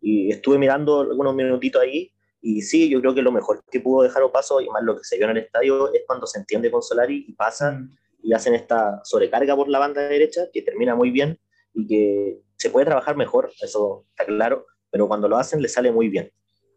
[0.02, 2.11] Y estuve mirando algunos minutitos ahí,
[2.42, 5.04] y sí, yo creo que lo mejor que pudo dejar Opaso, y más lo que
[5.04, 7.96] se vio en el estadio, es cuando se entiende con Solari y pasan mm.
[8.24, 11.38] y hacen esta sobrecarga por la banda derecha, que termina muy bien
[11.72, 15.92] y que se puede trabajar mejor, eso está claro, pero cuando lo hacen le sale
[15.92, 16.30] muy bien.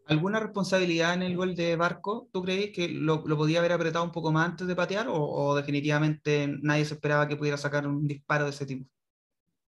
[0.06, 2.28] ¿Alguna responsabilidad en el gol de Barco?
[2.32, 5.16] ¿Tú crees que lo, lo, podía haber apretado un poco más antes de patear o,
[5.16, 8.88] o, definitivamente nadie se esperaba que pudiera sacar un disparo de ese tipo?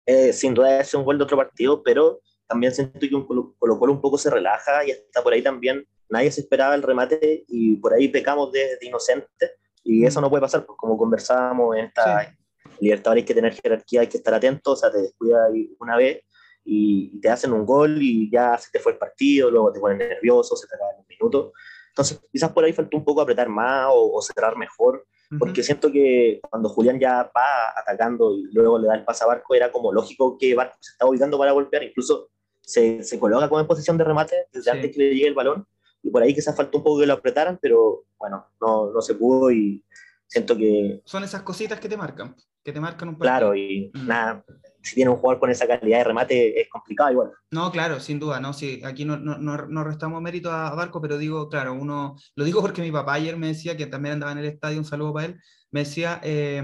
[0.05, 3.55] Eh, sin duda es un gol de otro partido, pero también siento que un Colo
[3.57, 7.45] Colo un poco se relaja y está por ahí también, nadie se esperaba el remate
[7.47, 9.51] y por ahí pecamos de, de inocentes
[9.83, 12.35] y eso no puede pasar, pues como conversábamos en esta sí.
[12.79, 15.47] Libertadores hay que tener jerarquía, hay que estar atento, o sea, te descuida
[15.79, 16.23] una vez
[16.63, 19.99] y te hacen un gol y ya se te fue el partido, luego te ponen
[19.99, 21.53] nervioso, se te acaban un minuto.
[21.89, 25.05] Entonces, quizás por ahí faltó un poco apretar más o, o cerrar mejor.
[25.39, 29.27] porque siento que cuando Julián ya va atacando y luego le da el pase a
[29.27, 32.29] Barco, era como lógico que Barco se estaba ubicando para golpear, incluso
[32.65, 35.67] se, se coloca como en posición de remate desde antes que le llegue el balón,
[36.05, 39.15] y por ahí quizás faltó un poco que lo apretaran, pero bueno, no, no se
[39.15, 39.83] pudo y
[40.27, 41.01] siento que...
[41.03, 43.23] Son esas cositas que te marcan, que te marcan un poco.
[43.23, 44.07] Claro, y mm.
[44.07, 44.45] nada,
[44.83, 47.31] si tiene un jugador con esa calidad de remate es complicado igual.
[47.49, 51.17] No, claro, sin duda, no, sí, aquí no, no, no, restamos mérito a Barco, pero
[51.17, 54.37] digo, claro, uno, lo digo porque mi papá ayer me decía, que también andaba en
[54.37, 55.39] el estadio, un saludo para él,
[55.71, 56.63] me decía, eh,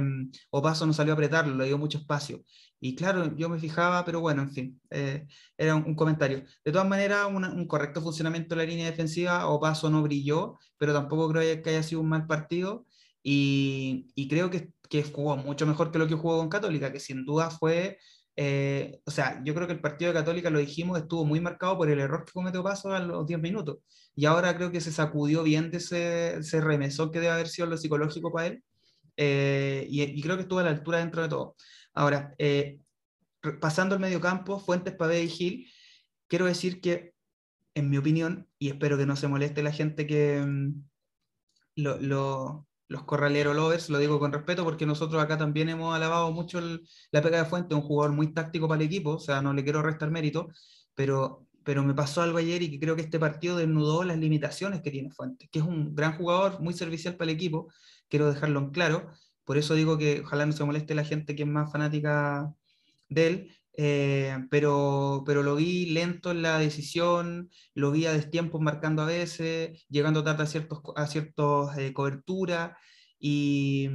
[0.51, 2.43] Opaso no salió a apretarlo, le dio mucho espacio.
[2.83, 6.43] Y claro, yo me fijaba, pero bueno, en fin, eh, era un, comentario.
[6.65, 11.29] De todas maneras, un correcto funcionamiento de la línea defensiva, Opaso no brilló, pero tampoco
[11.31, 12.87] creo que haya sido un mal partido.
[13.23, 16.99] Y, y creo que, que, jugó mucho mejor que lo que jugó con Católica, que
[16.99, 17.99] sin duda fue,
[18.35, 21.77] eh, o sea, yo creo que el partido de Católica, lo dijimos, estuvo muy marcado
[21.77, 23.77] por el error que cometió Paso a los 10 minutos.
[24.15, 27.67] Y ahora creo que se sacudió bien de ese, ese remesón que debe haber sido
[27.67, 28.63] lo psicológico para él.
[29.17, 31.55] Eh, y, y, creo que estuvo a la altura dentro de todo.
[31.93, 32.79] Ahora, eh,
[33.59, 35.71] pasando al medio campo, Fuentes, Pavé y Gil,
[36.27, 37.13] quiero decir que,
[37.73, 40.83] en mi opinión, y espero que no se moleste la gente que mm,
[41.75, 47.21] los corraleros lovers, lo digo con respeto porque nosotros acá también hemos alabado mucho la
[47.21, 49.81] pega de Fuentes, un jugador muy táctico para el equipo, o sea, no le quiero
[49.81, 50.49] restar mérito,
[50.93, 54.81] pero, pero me pasó algo ayer y que creo que este partido desnudó las limitaciones
[54.81, 57.71] que tiene Fuentes, que es un gran jugador, muy servicial para el equipo,
[58.09, 59.11] quiero dejarlo en claro,
[59.45, 62.53] por eso digo que ojalá no se moleste la gente que es más fanática
[63.09, 68.59] de él, eh, pero, pero lo vi lento en la decisión, lo vi a destiempo
[68.59, 72.71] marcando a veces, llegando tarde a ciertos, a ciertos eh, coberturas,
[73.23, 73.87] y,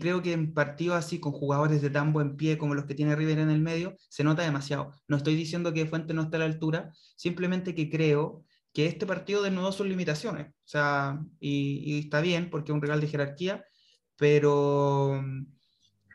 [0.00, 3.16] creo que en partidos así, con jugadores de tan buen pie como los que tiene
[3.16, 4.92] River en el medio, se nota demasiado.
[5.08, 9.06] No estoy diciendo que Fuente no esté a la altura, simplemente que creo que este
[9.06, 13.08] partido desnudó sus limitaciones, o sea, y, y está bien porque es un regalo de
[13.08, 13.64] jerarquía,
[14.18, 15.22] pero,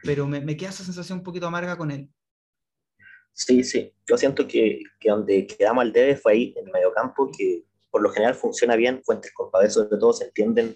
[0.04, 2.10] pero me, me, queda esa sensación un poquito amarga con él.
[3.34, 7.30] Sí, sí, yo siento que, que donde quedamos al debe fue ahí, en el mediocampo,
[7.38, 10.76] que por lo general funciona bien, Fuentes con Pavés sobre todo se entienden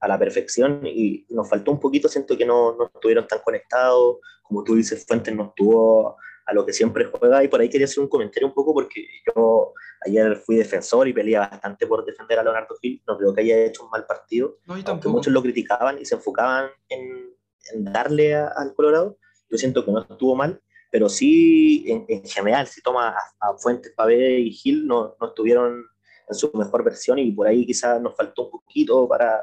[0.00, 4.18] a la perfección y nos faltó un poquito, siento que no, no estuvieron tan conectados,
[4.42, 7.42] como tú dices, Fuentes no estuvo a lo que siempre juega.
[7.44, 9.72] Y por ahí quería hacer un comentario un poco porque yo
[10.06, 13.64] ayer fui defensor y peleé bastante por defender a Leonardo Gil, no creo que haya
[13.64, 17.30] hecho un mal partido, aunque muchos lo criticaban y se enfocaban en,
[17.72, 22.66] en darle al Colorado, yo siento que no estuvo mal, pero sí en, en general,
[22.66, 25.84] si toma a, a Fuentes, Pavé y Gil, no, no estuvieron
[26.28, 29.40] en su mejor versión y por ahí quizás nos faltó un poquito para,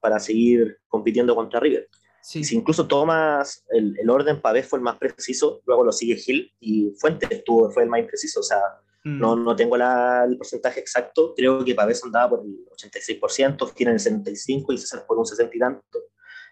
[0.00, 1.88] para seguir compitiendo contra River.
[2.28, 6.52] Si incluso tomas el, el orden, Pavés fue el más preciso, luego lo sigue Gil
[6.60, 8.40] y Fuentes estuvo, fue el más impreciso.
[8.40, 8.60] O sea,
[9.04, 9.18] mm.
[9.18, 13.88] no, no tengo la, el porcentaje exacto, creo que Pavés andaba por el 86%, Gil
[13.88, 15.98] en el 75% y César por un 60 y tanto.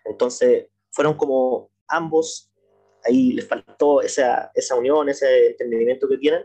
[0.06, 2.50] Entonces, fueron como ambos,
[3.04, 6.42] ahí les faltó esa, esa unión, ese entendimiento que tienen,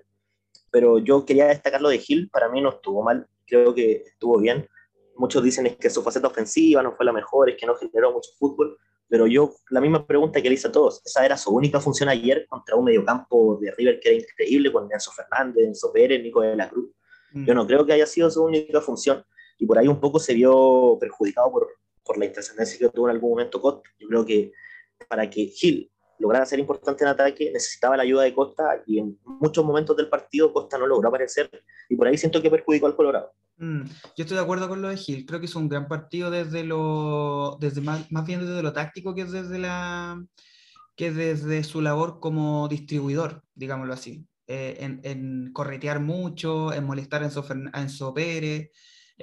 [0.71, 4.39] pero yo quería destacar lo de Gil, para mí no estuvo mal, creo que estuvo
[4.39, 4.67] bien.
[5.15, 8.31] Muchos dicen que su faceta ofensiva no fue la mejor, es que no generó mucho
[8.37, 8.77] fútbol,
[9.11, 12.07] pero yo, la misma pregunta que le hice a todos, esa era su única función
[12.07, 16.39] ayer contra un mediocampo de River que era increíble, con Enzo Fernández, Enzo Pérez, Nico
[16.39, 16.91] de la Cruz.
[17.33, 17.45] Mm.
[17.45, 19.21] Yo no creo que haya sido su única función,
[19.57, 21.67] y por ahí un poco se vio perjudicado por,
[22.05, 23.89] por la intrascendencia que tuvo en algún momento Costa.
[23.99, 24.53] Yo creo que
[25.09, 25.90] para que Gil
[26.21, 30.07] lograra ser importante en ataque, necesitaba la ayuda de Costa, y en muchos momentos del
[30.07, 31.49] partido Costa no logró aparecer,
[31.89, 33.33] y por ahí siento que perjudicó al Colorado.
[33.57, 35.25] Mm, yo estoy de acuerdo con lo de Gil.
[35.25, 39.13] Creo que es un gran partido desde lo, desde más, más, bien desde lo táctico
[39.13, 40.23] que desde la,
[40.95, 44.25] que desde su labor como distribuidor, digámoslo así.
[44.47, 48.71] Eh, en, en, corretear mucho, en molestar a Enzo, Enzo Pérez,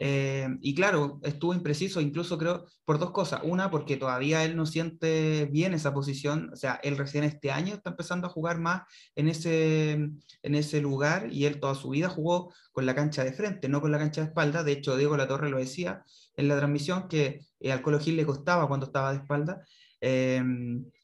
[0.01, 3.41] eh, y claro, estuvo impreciso, incluso creo, por dos cosas.
[3.43, 7.75] Una, porque todavía él no siente bien esa posición, o sea, él recién este año
[7.75, 8.83] está empezando a jugar más
[9.17, 13.33] en ese, en ese lugar y él toda su vida jugó con la cancha de
[13.33, 14.63] frente, no con la cancha de espalda.
[14.63, 16.05] De hecho, Diego La Torre lo decía
[16.37, 19.65] en la transmisión que eh, al Colo Gil le costaba cuando estaba de espalda.
[20.01, 20.41] Eh,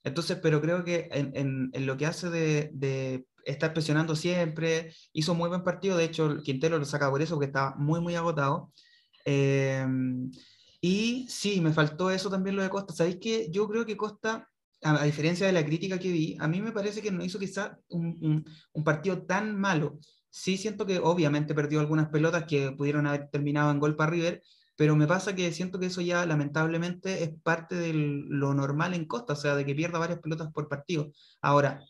[0.05, 5.35] entonces, pero creo que en, en, lo que hace de, de estar presionando siempre, hizo
[5.35, 8.71] muy buen partido, de hecho Quintero lo saca por eso, porque estaba muy, muy agotado.
[9.25, 10.31] Em,
[10.81, 12.95] y sí, me faltó eso también lo de Costa.
[12.95, 14.51] ¿Sabéis que yo creo que Costa,
[14.83, 17.79] a, diferencia de la crítica que vi, a mí me parece que no hizo quizá
[17.89, 19.99] un, un, partido tan malo.
[20.31, 24.43] Sí siento que obviamente perdió algunas pelotas que pudieron haber terminado en gol para River,
[24.77, 29.07] pero me pasa que siento que eso ya lamentablemente es parte de lo normal en
[29.07, 31.13] Costa, o sea, de que pierda varias pelotas por partido.
[31.41, 31.85] Ahora,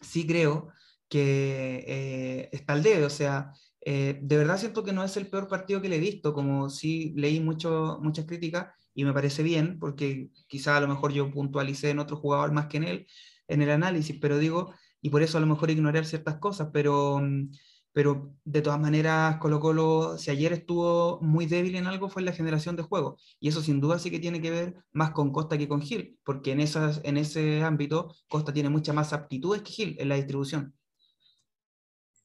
[0.00, 0.68] sí creo
[1.08, 3.52] que eh, está al debe, o sea,
[3.84, 6.70] eh, de verdad siento que no es el peor partido que le he visto, como
[6.70, 11.30] sí leí mucho, muchas críticas, y me parece bien, porque quizá a lo mejor yo
[11.30, 13.06] puntualicé en otro jugador más que en él,
[13.48, 17.18] en el análisis, pero digo, y por eso a lo mejor ignorar ciertas cosas, pero,
[17.20, 17.50] mm,
[17.92, 22.26] pero de todas maneras Colo Colo, si ayer estuvo muy débil en algo, fue en
[22.26, 25.32] la generación de juego, y eso sin duda sí que tiene que ver más con
[25.32, 29.62] Costa que con Gil, porque en, esas, en ese ámbito Costa tiene muchas más aptitudes
[29.62, 30.74] que Gil en la distribución.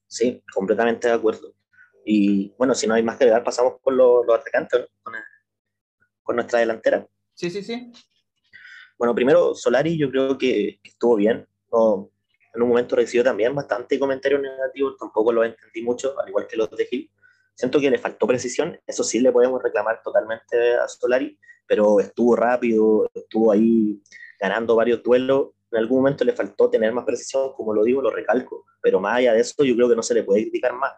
[0.07, 1.53] Sí, completamente de acuerdo.
[2.05, 5.13] Y bueno, si no hay más que agregar, pasamos con los, atacantes, con,
[6.23, 7.05] con, nuestra delantera.
[7.33, 7.91] Sí, sí, sí.
[8.97, 11.45] Bueno, primero, Solari yo creo que, estuvo bien.
[11.69, 16.57] en un momento recibió también bastante comentarios negativos, tampoco lo entendí mucho, al igual que
[16.57, 17.11] los de Gil.
[17.53, 22.35] Siento que le faltó precisión, eso sí le podemos reclamar totalmente a Solari, pero estuvo
[22.35, 24.01] rápido, estuvo ahí
[24.39, 25.49] ganando varios duelos.
[25.71, 29.17] En algún momento le faltó tener más precisión, como lo digo, lo recalco, pero más
[29.17, 30.93] allá de eso yo creo que no se le puede criticar más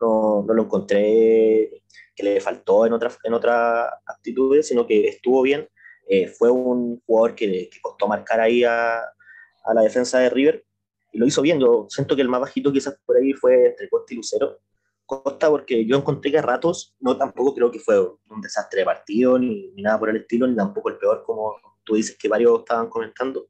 [0.00, 1.82] no, no lo encontré
[2.14, 5.68] que le faltó en otras en otras actitudes, sino que estuvo bien.
[6.06, 10.64] Eh, fue un jugador que, que, costó marcar ahí a, a, la defensa de River
[11.12, 11.58] y lo hizo bien.
[11.58, 14.58] Yo siento que el más bajito quizás por ahí fue entre Costa y Lucero.
[15.06, 18.86] Costa porque yo encontré que a ratos, no tampoco creo que fue un desastre de
[18.86, 22.28] partido ni, ni nada por el estilo, ni tampoco el peor como tú dices que
[22.28, 23.48] varios estaban comentando.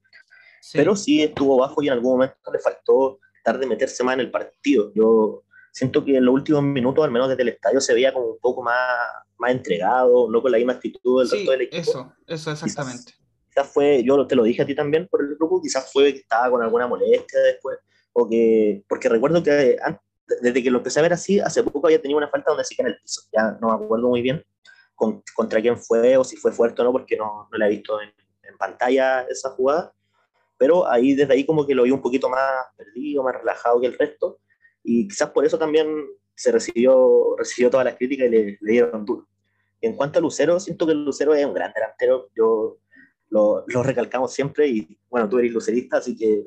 [0.72, 4.20] Pero sí estuvo bajo y en algún momento le faltó estar de meterse más en
[4.20, 4.92] el partido.
[4.94, 8.27] Yo siento que en los últimos minutos, al menos desde el estadio, se veía como
[8.27, 8.88] un poco más,
[9.38, 11.90] más entregado, no con la misma actitud del resto del equipo.
[11.90, 13.12] Eso, eso exactamente.
[13.48, 16.20] Quizás, fue, yo te lo dije a ti también por el grupo, quizás fue que
[16.20, 17.79] estaba con alguna molestia después,
[18.12, 20.03] o que, porque recuerdo que antes,
[20.40, 22.74] desde que lo empecé a ver así, hace poco había tenido una falta donde se
[22.74, 24.42] queda en el piso, ya no me acuerdo muy bien
[24.94, 27.70] con, contra quién fue o si fue fuerte o no, porque no, no la he
[27.70, 28.11] visto en,
[28.42, 29.92] en pantalla esa jugada,
[30.64, 32.40] pero ahí desde ahí como que lo vi un poquito más
[32.74, 34.40] perdido, más relajado que el resto,
[34.83, 39.29] y quizás por eso también se recibió, recibió todas las críticas y le, dieron duro.
[39.83, 42.79] En cuanto a Lucero, siento que Lucero es un gran delantero, yo
[43.29, 46.46] lo, lo, recalcamos siempre y bueno, tú eres lucerista, así que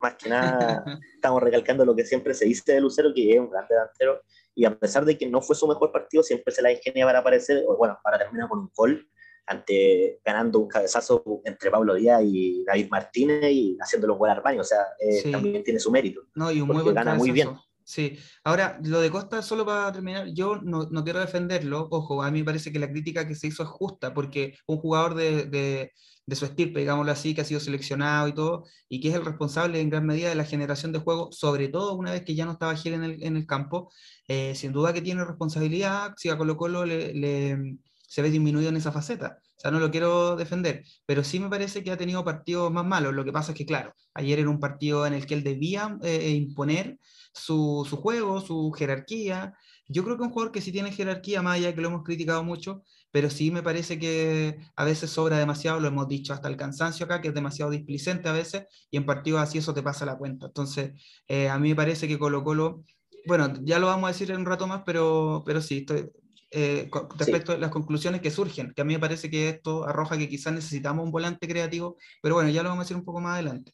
[0.00, 0.82] más que nada
[1.14, 4.22] estamos recalcando lo que siempre se dice de Lucero, que es un gran delantero.
[4.54, 7.18] Y a pesar de que no fue su mejor partido, siempre se la ingenia para
[7.18, 9.06] aparecer, bueno, para terminar con un gol,
[9.48, 14.64] ante, ganando un cabezazo entre Pablo Díaz y David Martínez y haciéndolo gol Armani, o
[14.64, 16.22] sea, eh, también tiene su mérito.
[16.34, 17.50] No, y un muy buen gana muy bien.
[17.82, 22.30] Sí, ahora lo de Costa, solo para terminar, yo no, no, quiero defenderlo, ojo, a
[22.30, 25.46] mí me parece que la crítica que se hizo es justa, porque un jugador de,
[25.46, 25.92] de,
[26.26, 29.24] de, su estirpe, digámoslo así, que ha sido seleccionado y todo, y que es el
[29.24, 32.44] responsable en gran medida de la generación de juego, sobre todo una vez que ya
[32.44, 33.90] no estaba Gil en el, en el campo,
[34.26, 37.78] eh, sin duda que tiene responsabilidad, si a Colo Colo le, le,
[38.08, 39.38] se ve disminuido en esa faceta.
[39.56, 42.86] O sea, no lo quiero defender, pero sí me parece que ha tenido partidos más
[42.86, 43.14] malos.
[43.14, 45.98] Lo que pasa es que, claro, ayer era un partido en el que él debía
[46.02, 46.98] eh, imponer
[47.32, 49.52] su, su, juego, su jerarquía.
[49.88, 52.82] Yo creo que un jugador que sí tiene jerarquía, allá que lo hemos criticado mucho,
[53.10, 57.04] pero sí me parece que a veces sobra demasiado, lo hemos dicho hasta el cansancio
[57.04, 60.16] acá, que es demasiado displicente a veces, y en partidos así eso te pasa la
[60.16, 60.46] cuenta.
[60.46, 60.92] Entonces,
[61.26, 62.84] eh, a mí me parece que Colo Colo,
[63.26, 66.10] bueno, ya lo vamos a decir en un rato más, pero, pero sí, estoy,
[66.50, 70.16] eh, respecto a las conclusiones que surgen, que a mí me parece que esto arroja
[70.16, 73.20] que quizás necesitamos un volante creativo, pero bueno, ya lo vamos a decir un poco
[73.20, 73.72] más adelante.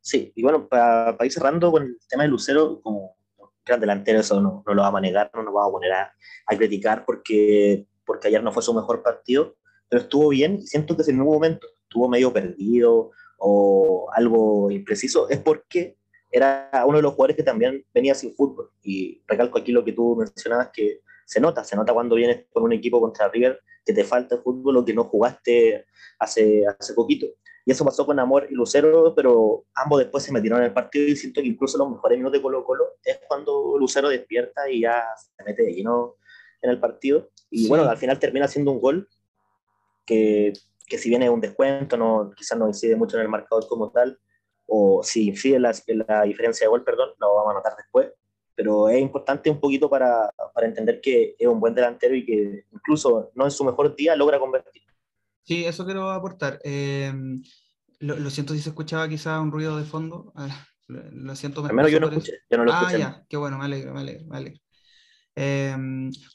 [0.00, 3.16] Sí, y bueno, para, ir cerrando con el tema de Lucero, como
[3.64, 6.12] gran delantero, eso no, no, lo vamos a negar, no nos vamos a poner a,
[6.46, 9.56] a, criticar porque, porque ayer no fue su mejor partido,
[9.88, 14.70] pero estuvo bien y siento que si en un momento estuvo medio perdido o algo
[14.70, 15.98] impreciso, es porque
[16.30, 18.70] era uno de los jugadores que también venía sin fútbol.
[18.82, 21.02] Y recalco aquí lo que tú mencionabas, que
[21.32, 24.42] se nota, se nota cuando vienes con un equipo contra River que te falta el
[24.42, 25.86] fútbol o que no jugaste
[26.18, 27.26] hace, hace poquito.
[27.64, 31.08] Y eso pasó con Amor y Lucero, pero ambos después se metieron en el partido
[31.08, 34.82] y siento que incluso los mejores minutos de Colo Colo es cuando Lucero despierta y
[34.82, 36.16] ya se mete de lleno
[36.60, 37.30] en el partido.
[37.50, 39.08] Y bueno, al final termina siendo un gol
[40.04, 40.52] que,
[40.86, 44.18] que si viene un descuento, no, quizás no incide mucho en el marcador como tal,
[44.66, 48.12] o si incide la, en la diferencia de gol, perdón, lo vamos a notar después
[48.62, 52.64] pero es importante un poquito para, para, entender que es un buen delantero y que
[52.70, 54.82] incluso no en su mejor día logra convertir.
[55.42, 56.60] Sí, eso quiero aportar.
[56.62, 57.12] Eh,
[57.98, 60.32] lo, lo, siento si se escuchaba quizá un ruido de fondo.
[60.36, 61.66] Ah, lo, lo, siento.
[61.66, 64.00] Al menos yo no escuché, yo no lo ah, ya, qué bueno, me alegro, me
[64.00, 64.60] alegro, me alegro.
[65.34, 65.76] Eh,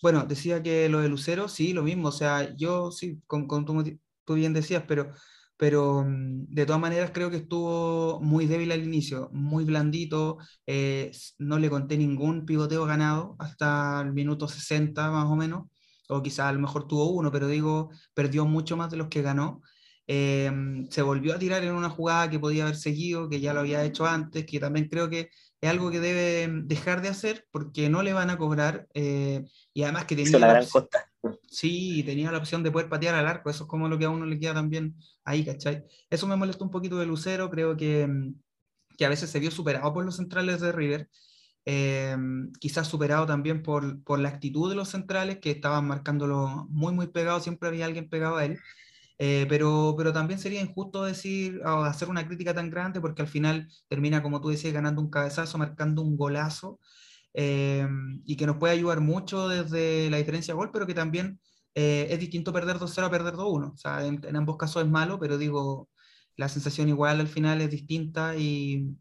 [0.02, 3.64] bueno, decía que lo de Lucero, sí, lo mismo, o sea, yo sí, como, como
[3.64, 5.14] tú, tú bien decías, pero
[5.58, 11.12] pero mm, de todas maneras creo que estuvo muy débil al inicio, muy blandito, eh,
[11.40, 15.66] no le conté ningún pivoteo ganado hasta el minuto 60 más o menos,
[16.10, 19.22] o quizás a lo mejor tuvo uno, pero digo, perdió mucho más de los que
[19.22, 19.62] ganó.
[20.10, 20.50] Eh,
[20.90, 23.84] se volvió a tirar en una jugada que podía haber seguido, que ya lo había
[23.84, 28.04] hecho antes, que también creo que es algo que debe dejar de hacer porque no
[28.04, 29.44] le van a cobrar eh,
[29.74, 30.40] y además que tenía...
[30.40, 31.07] la gran costa
[31.50, 34.10] Sí, tenía la opción de poder patear al arco, eso es como lo que a
[34.10, 35.84] uno le queda también ahí, ¿cachai?
[36.10, 38.36] Eso me molestó un poquito de Lucero, creo que, mm,
[38.98, 41.10] que a veces se vio superado por los centrales de River,
[41.66, 42.16] eh,
[42.60, 47.08] quizás superado también por, por, la actitud de los centrales que estaban marcándolo muy, muy
[47.08, 48.60] pegado, siempre había alguien pegado a él.
[49.20, 53.28] Eh, pero, pero también sería injusto decir o hacer una crítica tan grande porque al
[53.28, 56.80] final termina, como tú decías, ganando un cabezazo, marcando un golazo
[57.40, 57.88] eh,
[58.26, 61.40] y que nos puede ayudar mucho desde la diferencia de gol, pero que también
[61.76, 63.74] eh, es distinto perder 2-0 a perder 2-1.
[63.74, 65.88] O sea, en, ambos casos es malo, pero digo,
[66.36, 68.98] la sensación igual al final es distinta y,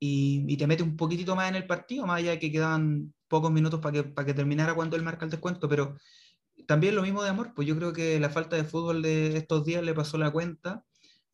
[0.00, 3.52] y, te mete un poquitito más en el partido, más allá de que quedaban pocos
[3.52, 5.96] minutos para que, para que terminara cuando él marca el descuento, pero
[6.66, 9.64] también lo mismo de amor, pues yo creo que la falta de fútbol de estos
[9.64, 10.84] días le pasó la cuenta.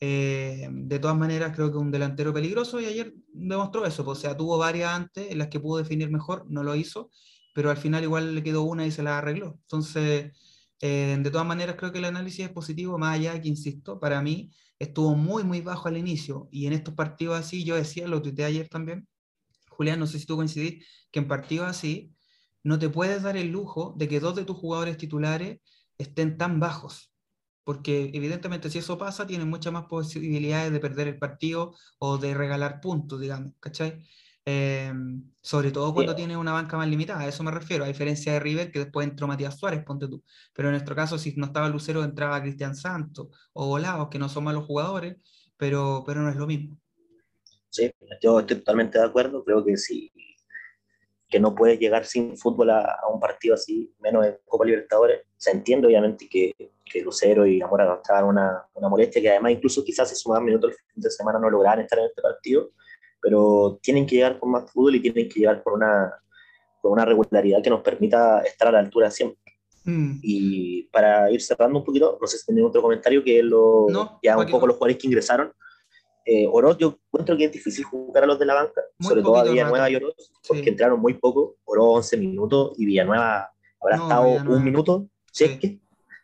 [0.01, 4.21] Eh, de todas maneras, creo que un delantero peligroso y ayer demostró eso, pues, o
[4.21, 7.11] sea, tuvo varias antes en las que pudo definir mejor, no lo hizo,
[7.55, 9.59] pero al final igual le quedó una y se la arregló.
[9.63, 10.33] Entonces,
[10.81, 14.21] eh, de todas maneras, creo que el análisis es positivo, más allá que, insisto, para
[14.21, 18.21] mí estuvo muy, muy bajo al inicio y en estos partidos así, yo decía, lo
[18.21, 19.09] tuiteé ayer también,
[19.71, 22.15] Julián, no sé si tú coincidís, que en partidos así
[22.63, 25.61] no te puedes dar el lujo de que dos de tus jugadores titulares
[25.99, 27.13] estén tan bajos,
[27.67, 32.33] porque evidentemente si eso pasa, tienen muchas más posibilidades de perder el partido o de
[32.33, 34.05] regalar puntos, digamos, ¿cachai?
[34.45, 38.33] Em, sobre todo cuando tiene una banca más limitada, a eso me refiero, a diferencia
[38.33, 40.23] de River, que después entró Matías Suárez, ponte tú.
[40.53, 44.29] Pero en nuestro caso, si no estaba Lucero, entraba Cristian Santos o Volados, que no
[44.29, 45.17] son malos jugadores,
[45.57, 46.79] pero, pero no es lo mismo.
[47.69, 47.91] Sí,
[48.23, 50.13] yo estoy totalmente de acuerdo, creo que sí,
[51.29, 55.23] que no puedes llegar sin fútbol a, un partido así, menos en Copa Libertadores.
[55.37, 59.85] Se entiende obviamente que, que Lucero y Amora estaban una, una molestia, que además incluso
[59.85, 62.71] quizás se sumaban minutos el fin de semana no lograran estar en este partido,
[63.21, 66.15] pero tienen que llegar con más fútbol y tienen que llegar con una,
[66.81, 69.41] con una regularidad que nos permita estar a la altura siempre.
[69.85, 70.19] Mm.
[70.23, 73.87] Y para ir cerrando un poquito, no sé si tienen otro comentario que lo,
[74.23, 75.53] ya un poco los jugadores que ingresaron.
[76.29, 79.37] Eh, Oroz, yo encuentro que es difícil jugar a los de la banca, sobre todo
[79.37, 84.29] a Villanueva y Oroz, porque entraron muy poco, Oroz 11 minutos y Villanueva habrá estado
[84.53, 85.79] un minuto, si es que,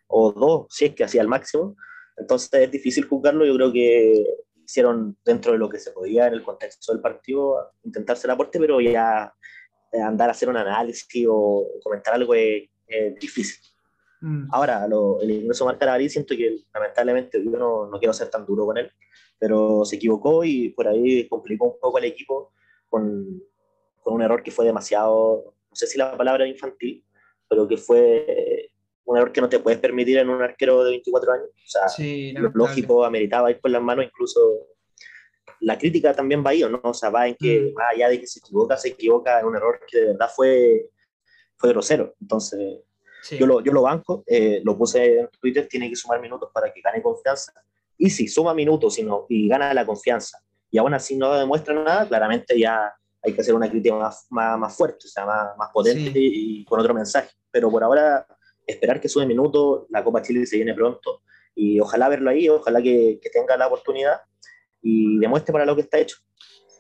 [0.09, 1.77] o dos, si es que hacía el máximo.
[2.17, 4.27] Entonces es difícil jugarlo, yo creo que
[4.65, 8.59] hicieron dentro de lo que se podía en el contexto del partido intentarse el aporte,
[8.59, 9.33] pero ya
[9.93, 12.69] eh, andar a hacer un análisis o comentar algo es,
[13.21, 13.59] difícil.
[14.21, 14.49] Mm.
[14.51, 18.45] Ahora, lo, el ingreso de Marc siento que lamentablemente yo no, no quiero ser tan
[18.45, 18.93] duro con él,
[19.43, 22.53] pero se equivocó y por ahí complicó un poco al equipo
[22.89, 23.43] con,
[24.01, 27.05] con un error que fue demasiado, no sé si la palabra infantil,
[27.49, 28.71] pero que fue
[29.05, 31.49] un error que no te puedes permitir en un arquero de 24 años.
[31.49, 34.69] O sea, lo lógico ameritaba ir con las manos, incluso
[35.59, 36.81] la crítica también va ahí, ¿no?
[36.81, 37.75] O sea, va en que, mm.
[37.75, 40.89] más allá de que se equivoca, se equivoca en un error que de verdad fue,
[41.57, 42.15] fue grosero.
[42.21, 42.79] Entonces,
[43.33, 46.73] yo, lo, yo lo banco, eh, lo puse en Twitter, tiene que sumar minutos para
[46.73, 47.53] que gane confianza.
[47.99, 50.39] Y si suma minutos y gana la confianza
[50.71, 54.75] y aún así no demuestra nada, claramente ya hay que hacer una crítica más, más,
[54.75, 57.31] fuerte, o sea, más, más potente y, con otro mensaje.
[57.51, 58.27] Pero por ahora,
[58.67, 61.23] esperar que sume minutos, la Copa Chile se viene pronto
[61.55, 64.23] y ojalá verlo ahí, ojalá que, que tenga la oportunidad
[64.81, 66.17] y demuestre para lo que está hecho.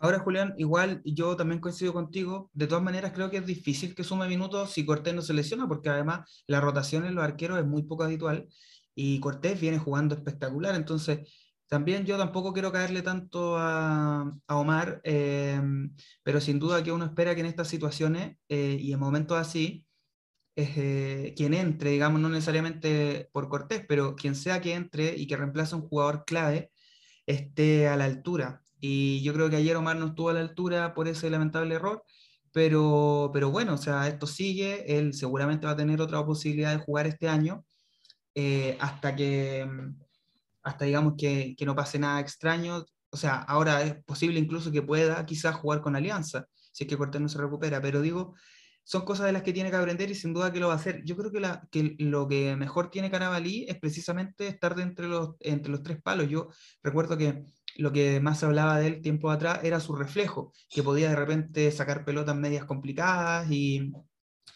[0.01, 2.51] Ahora, Julián, igual yo también coincido contigo.
[2.55, 5.69] De todas maneras, creo que es difícil que sume minutos si Cortés no se lesiona,
[5.69, 8.49] porque además la rotación en los arqueros es muy poco habitual
[8.95, 11.21] y Cortés viene jugando espectacular, entonces
[11.73, 17.35] también yo tampoco quiero caerle tanto a, Omar, em, pero sin duda que uno espera
[17.35, 19.87] que en estas situaciones eh, y en momentos así,
[20.55, 25.37] eh, quien entre, digamos, no necesariamente por Cortés, pero quien sea que entre y que
[25.37, 26.71] reemplace a un jugador clave,
[27.27, 28.63] esté a la altura.
[28.79, 32.05] Y yo creo que ayer Omar no estuvo a la altura por ese lamentable error,
[32.53, 36.85] pero, pero bueno, o sea, esto sigue, él seguramente va a tener otra posibilidad de
[36.85, 37.65] jugar este año
[38.35, 39.69] eh, hasta que,
[40.63, 42.85] hasta digamos que, que, no pase nada extraño.
[43.11, 46.97] O sea, ahora es posible incluso que pueda quizás jugar con Alianza, si es que
[46.97, 48.35] Cortés no se recupera, pero digo,
[48.85, 50.77] son cosas de las que tiene que aprender y sin duda que lo va a
[50.77, 51.03] hacer.
[51.05, 55.09] Yo creo que, la, que lo que mejor tiene Carabalí es precisamente estar de entre
[55.09, 56.29] los, entre los tres palos.
[56.29, 56.49] Yo
[56.83, 57.45] recuerdo que
[57.77, 61.17] lo que más se hablaba de él tiempo atrás era su reflejo, que podía de
[61.17, 63.93] repente sacar pelotas medias complicadas y,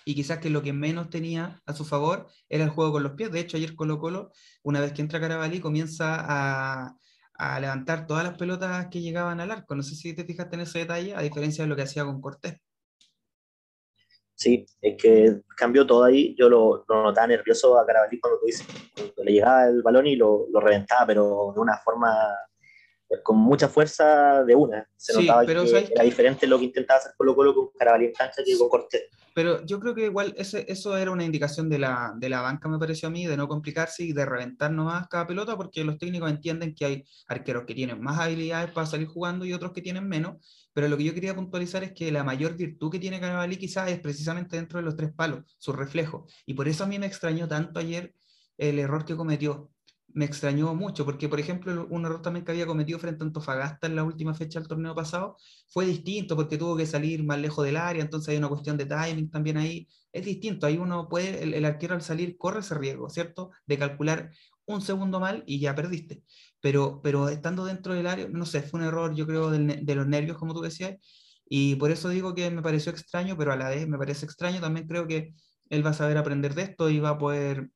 [0.05, 3.13] y quizás que lo que menos tenía a su favor era el juego con los
[3.13, 3.33] pies.
[3.33, 4.31] De hecho, ayer Colo Colo,
[4.63, 6.97] una vez que entra Carabalí, comienza a,
[7.35, 9.75] a levantar todas las pelotas que llegaban al arco.
[9.75, 12.21] No sé si te fijaste en ese detalle, a diferencia de lo que hacía con
[12.21, 12.61] Cortés.
[14.37, 16.37] Sí, es que cambió todo ahí.
[16.39, 18.39] Yo lo, lo notaba nervioso a Carabalí cuando,
[18.95, 22.13] cuando le llegaba el balón y lo, lo, reventaba, pero de una forma
[23.23, 24.89] con mucha fuerza de una.
[24.97, 28.43] Se notaba que era diferente lo que intentaba hacer Colo Colo con Carabalí en cancha
[28.45, 29.03] que con Cortés.
[29.35, 32.71] Pero yo creo que igual ese, eso era una indicación de la, de la banca,
[32.71, 35.99] me pareció a mí, de no complicarse y de reventar nomás cada pelota, porque los
[35.99, 39.83] técnicos entienden que hay arqueros que tienen más habilidades para salir jugando y otros que
[39.83, 40.37] tienen menos.
[40.73, 43.91] Pero lo que yo quería puntualizar es que la mayor virtud que tiene Carabalí quizás
[43.91, 46.27] es precisamente dentro de los tres palos, su reflejo.
[46.47, 48.15] Y por eso a mí me extrañó tanto ayer
[48.57, 49.71] el error que cometió
[50.15, 53.87] me extrañó mucho, porque por ejemplo un error también que había cometido frente a Antofagasta
[53.87, 55.37] en la última fecha del torneo pasado
[55.69, 58.87] fue distinto, porque tuvo que salir más lejos del área, entonces hay una cuestión de
[58.87, 63.11] timing también ahí, es distinto, ahí uno puede, el, arquero al salir corre ese riesgo,
[63.11, 63.51] ¿cierto?
[63.67, 64.31] De calcular
[64.65, 66.23] un segundo mal y ya perdiste,
[66.61, 70.07] pero, pero estando dentro del área, no sé, fue un error yo creo de los
[70.07, 70.97] nervios, como tú decías,
[71.49, 74.61] y por eso digo que me pareció extraño, pero a la vez me parece extraño,
[74.61, 75.35] también creo que
[75.71, 77.71] él va a saber aprender de esto y va a poder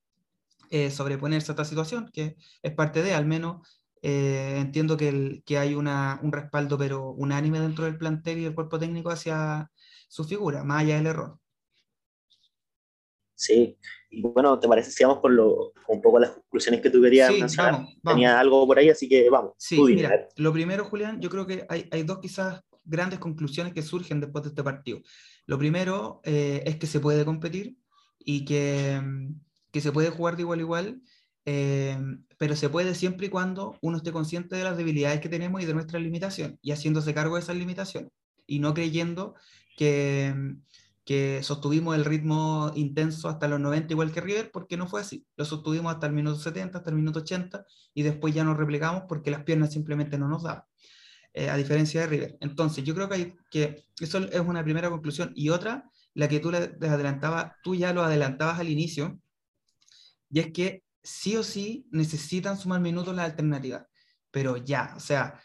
[0.70, 5.42] eh, sobreponerse a esta situación, que es parte de, al menos eh, entiendo que, el,
[5.44, 9.70] que hay una, un respaldo, pero unánime dentro del plantel y del cuerpo técnico hacia
[10.08, 11.38] su figura, más allá del error.
[13.34, 13.78] Sí,
[14.10, 17.32] y bueno, ¿te parece si vamos con, lo, un poco las conclusiones que tú querías
[17.32, 19.52] sí, Vamos, Tenía algo por ahí, así que vamos.
[19.56, 23.82] Sí, mira, lo primero, Julián, yo creo que hay, hay, dos quizás grandes conclusiones que
[23.82, 25.00] surgen después de este partido.
[25.46, 27.76] Lo primero eh, es que se puede competir
[28.18, 29.40] y que, mm,
[29.72, 31.02] que se puede jugar de igual a igual,
[31.44, 31.98] eh,
[32.38, 35.66] pero se puede siempre y cuando uno esté consciente de las debilidades que tenemos y
[35.66, 38.10] de nuestras limitaciones, y haciéndose cargo de esas limitaciones,
[38.46, 39.34] y no creyendo
[39.76, 40.34] que,
[41.04, 45.26] que sostuvimos el ritmo intenso hasta los 90 igual que River, porque no fue así.
[45.36, 47.64] Lo sostuvimos hasta el minuto 70, hasta el minuto 80,
[47.94, 50.64] y después ya nos replegamos porque las piernas simplemente no nos daban.
[51.32, 52.38] Eh, a diferencia de River.
[52.40, 55.32] Entonces, yo creo que, hay, que eso es una primera conclusión.
[55.36, 59.20] Y otra, la que tú, le adelantabas, tú ya lo adelantabas al inicio,
[60.30, 63.86] y es que sí o sí necesitan sumar minutos las alternativas,
[64.30, 65.40] pero ya, o sea,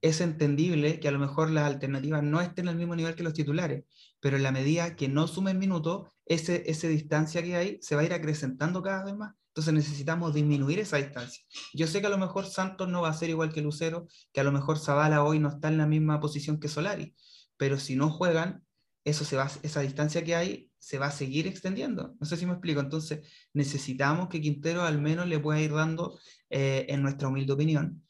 [0.00, 3.34] es entendible que a lo mejor las alternativas no estén al mismo nivel que los
[3.34, 3.84] titulares,
[4.20, 8.02] pero en la medida que no sumen minutos, ese, esa distancia que hay se va
[8.02, 9.34] a ir acrecentando cada vez más.
[9.48, 11.42] Entonces necesitamos disminuir esa distancia.
[11.74, 14.40] Yo sé que a lo mejor Santos no va a ser igual que Lucero, que
[14.40, 17.16] a lo mejor Zavala hoy no está en la misma posición que Solari,
[17.56, 18.64] pero si no juegan,
[19.02, 22.14] eso se va, esa distancia que hay se va a seguir extendiendo.
[22.20, 22.80] No sé si me explico.
[22.80, 26.18] Entonces, necesitamos que Quintero al menos le pueda ir dando,
[26.50, 28.02] eh, en nuestra humilde opinión,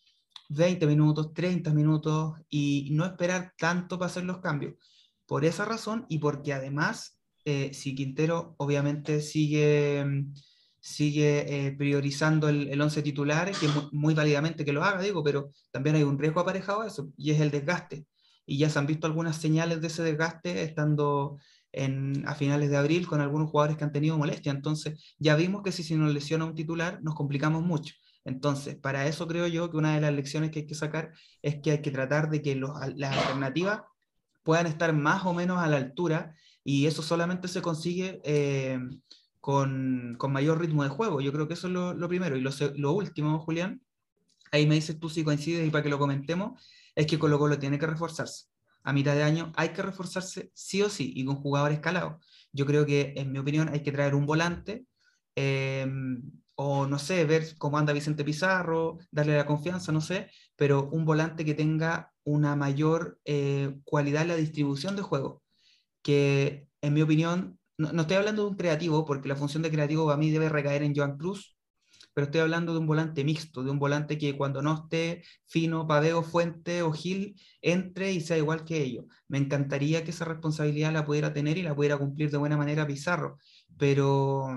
[0.50, 4.74] 20 minutos, 30 minutos y no esperar tanto para hacer los cambios.
[5.26, 10.24] Por esa razón y porque además, eh, si Quintero obviamente sigue,
[10.80, 15.22] sigue eh, priorizando el, el, once titular, que muy, muy válidamente que lo haga, digo,
[15.22, 18.06] pero también hay un riesgo aparejado a eso y es el desgaste.
[18.46, 21.38] Y ya se han visto algunas señales de ese desgaste estando
[22.24, 24.52] a finales de abril con algunos jugadores que han tenido molestia.
[24.52, 27.94] Entonces, ya vimos que si se nos lesiona un titular, nos complicamos mucho.
[28.24, 31.12] Entonces, para eso creo yo que una de las lecciones que hay que sacar
[31.42, 33.82] es que hay que tratar de que las alternativas
[34.42, 38.78] puedan estar más o menos a la altura y eso solamente se consigue eh,
[39.40, 41.20] con, con, mayor ritmo de juego.
[41.20, 42.36] Yo creo que eso es lo, primero.
[42.36, 43.82] Y lo, lo, último, Julián,
[44.52, 46.62] ahí me dices tú si coincides y para que lo comentemos,
[46.94, 48.46] es que Colo Colo tiene que reforzarse
[48.88, 52.24] a mitad de año hay que reforzarse sí o sí y con jugadores escalados.
[52.52, 54.86] Yo creo que, en mi opinión, hay que traer un volante
[55.36, 56.22] em,
[56.54, 61.04] o no sé, ver cómo anda Vicente Pizarro, darle la confianza, no sé, pero un
[61.04, 65.42] volante que tenga una mayor eh, cualidad en la distribución de juego,
[66.02, 70.06] que en mi opinión, no, estoy hablando de un creativo, porque la función de creativo
[70.06, 71.57] para mí debe recaer en Joan Cruz,
[72.18, 75.86] pero estoy hablando de un volante mixto, de un volante que cuando no esté fino,
[75.86, 79.04] Paveo, Fuente o Gil, entre y sea igual que ellos.
[79.28, 82.88] Me encantaría que esa responsabilidad la pudiera tener y la pudiera cumplir de buena manera
[82.88, 83.38] Pizarro,
[83.78, 84.48] pero,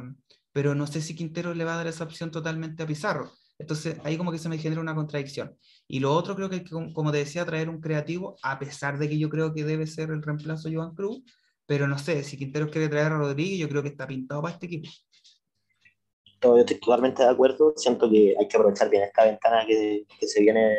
[0.51, 3.32] pero no sé si Quintero le va a dar esa opción totalmente a Pizarro.
[3.59, 5.55] Entonces ahí como que se me genera una contradicción.
[5.88, 9.20] Y lo otro creo que, como te decía, traer un creativo, a pesar de que
[9.20, 11.22] yo creo que debe ser el reemplazo de Joan Cruz,
[11.68, 14.55] pero no sé, si Quintero quiere traer a Rodríguez, yo creo que está pintado para
[14.55, 14.89] este equipo
[16.42, 17.74] yo estoy totalmente de acuerdo.
[17.76, 20.76] Siento que hay que aprovechar bien esta ventana que, que se viene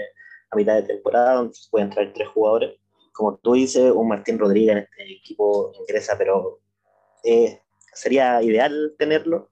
[0.51, 2.79] a mitad de temporada, donde pueden traer tres jugadores.
[3.13, 6.61] Como tú dices, un Martín Rodríguez en este equipo ingresa, pero
[7.25, 7.61] eh,
[7.93, 9.51] sería ideal tenerlo.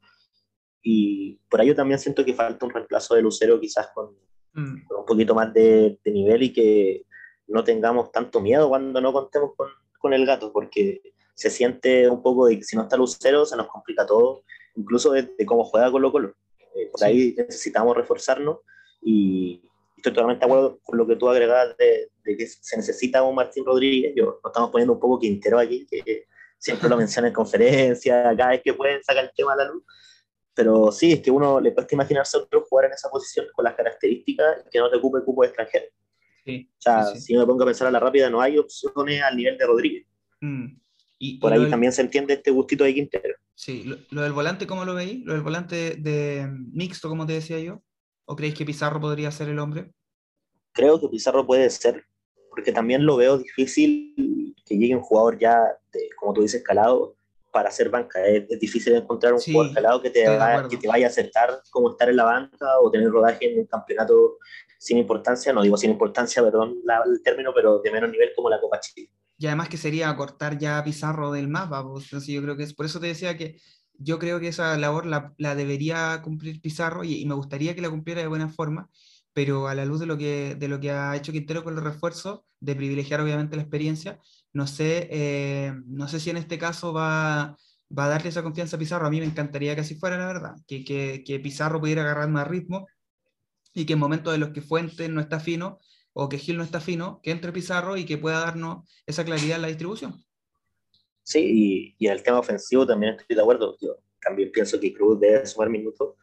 [0.83, 4.17] Y por ello también siento que falta un reemplazo de Lucero, quizás con,
[4.55, 4.87] mm.
[4.87, 7.05] con un poquito más de, de, nivel y que
[7.49, 11.03] no tengamos tanto miedo cuando no contemos con, con el gato, porque
[11.35, 14.43] se siente un poco de que si no está Lucero se nos complica todo
[14.77, 16.35] incluso de, cómo juega Colo Colo.
[16.75, 18.59] Eh, por ahí necesitamos reforzarnos
[19.03, 19.63] y
[19.97, 23.65] estoy totalmente de acuerdo con lo que tú agregas de, que se necesita un Martín
[23.65, 24.15] Rodríguez.
[24.17, 26.27] Yo nos estamos poniendo un poco Quintero aquí, que
[26.59, 29.83] siempre lo menciona en conferencias, cada vez que pueden sacar el tema a la luz.
[30.55, 33.65] pero sí, es que uno le cuesta imaginarse a otro jugar en esa posición con
[33.65, 35.87] las características que no te ocupe el cupo de extranjero.
[36.45, 39.37] Sí, o sea, si me pongo a pensar a la rápida, no hay opciones al
[39.37, 40.07] nivel de Rodríguez.
[40.41, 40.81] Mm.
[41.23, 43.35] Y, Por ahí también se entiende este gustito de Quintero.
[43.55, 45.23] Sí, lo, del volante, ¿cómo lo veis?
[45.27, 47.83] ¿Lo del volante de, mixto, como te decía yo?
[48.25, 49.93] ¿O creéis que Pizarro podría ser el hombre?
[50.73, 52.07] Creo que Pizarro puede ser,
[52.49, 55.61] porque también lo veo difícil que llegue un jugador ya,
[56.17, 57.17] como tú dices, calado,
[57.53, 58.25] para hacer banca.
[58.25, 60.25] Es, difícil encontrar un jugador calado que te,
[60.71, 63.67] que te vaya a aceptar como estar en la banca o tener rodaje en un
[63.67, 64.39] campeonato
[64.79, 68.59] sin importancia, no digo sin importancia, perdón el término, pero de menos nivel como la
[68.59, 69.11] Copa Chile.
[69.41, 72.85] Y además que sería cortar ya Pizarro del mapa, pues, yo creo que es por
[72.85, 73.59] eso te decía que
[73.95, 77.89] yo creo que esa labor la, la debería cumplir Pizarro y, me gustaría que la
[77.89, 78.91] cumpliera de buena forma,
[79.33, 81.83] pero a la luz de lo que, de lo que ha hecho Quintero con los
[81.83, 84.19] refuerzos, de privilegiar obviamente la experiencia,
[84.53, 87.57] no sé, eh, no sé si en este caso va,
[87.97, 89.07] va, a darle esa confianza a Pizarro.
[89.07, 92.29] A mí me encantaría que así fuera, la verdad, que, que, que Pizarro pudiera agarrar
[92.29, 92.87] más ritmo
[93.73, 95.79] y que en momentos de los que Fuentes no está fino
[96.13, 99.57] o que Gil no está fino, que entre Pizarro y que pueda darnos esa claridad
[99.57, 100.25] en la distribución.
[101.23, 103.77] Sí, y, en el tema ofensivo también estoy de acuerdo.
[103.81, 106.15] Yo también pienso que Cruz debe sumar minutos,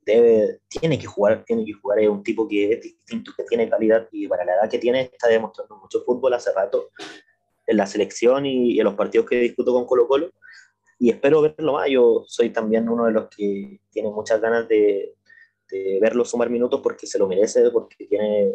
[0.00, 3.68] debe, tiene que jugar, tiene que jugar, es un tipo que es distinto, que tiene
[3.68, 6.90] calidad y para la edad que tiene está demostrando mucho fútbol hace rato
[7.66, 10.30] en la selección y, en los partidos que discuto con Colo Colo
[10.98, 11.90] y espero verlo más.
[11.90, 15.16] Yo soy también uno de los que tiene muchas ganas de,
[15.70, 18.54] de verlo sumar minutos porque se lo merece, porque tiene,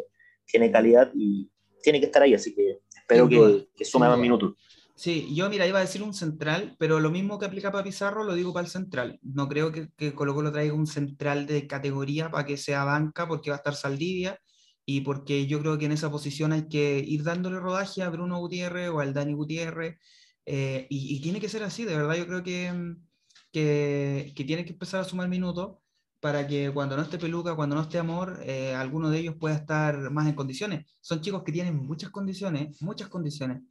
[0.51, 1.49] tiene calidad y
[1.81, 4.53] tiene que estar ahí, así que espero que, que, sume más minutos.
[4.95, 8.23] Sí, yo mira, iba a decir un central, pero lo mismo que aplica para Pizarro
[8.23, 9.19] lo digo para el central.
[9.23, 13.27] No creo que, que Colo Colo traiga un central de categoría para que sea banca
[13.27, 14.39] porque va a estar Saldivia
[14.85, 18.37] y porque yo creo que en esa posición hay que ir dándole rodaje a Bruno
[18.39, 19.97] Gutiérrez o al Dani Gutiérrez
[20.45, 22.95] eh, y, y, tiene que ser así, de verdad yo creo que,
[23.51, 25.77] que, que tiene que empezar a sumar minutos
[26.21, 29.55] para que cuando no esté peluca, cuando no esté amor, eh, alguno de ellos pueda
[29.55, 30.85] estar más en condiciones.
[31.01, 33.63] Son chicos que tienen muchas condiciones, muchas condiciones,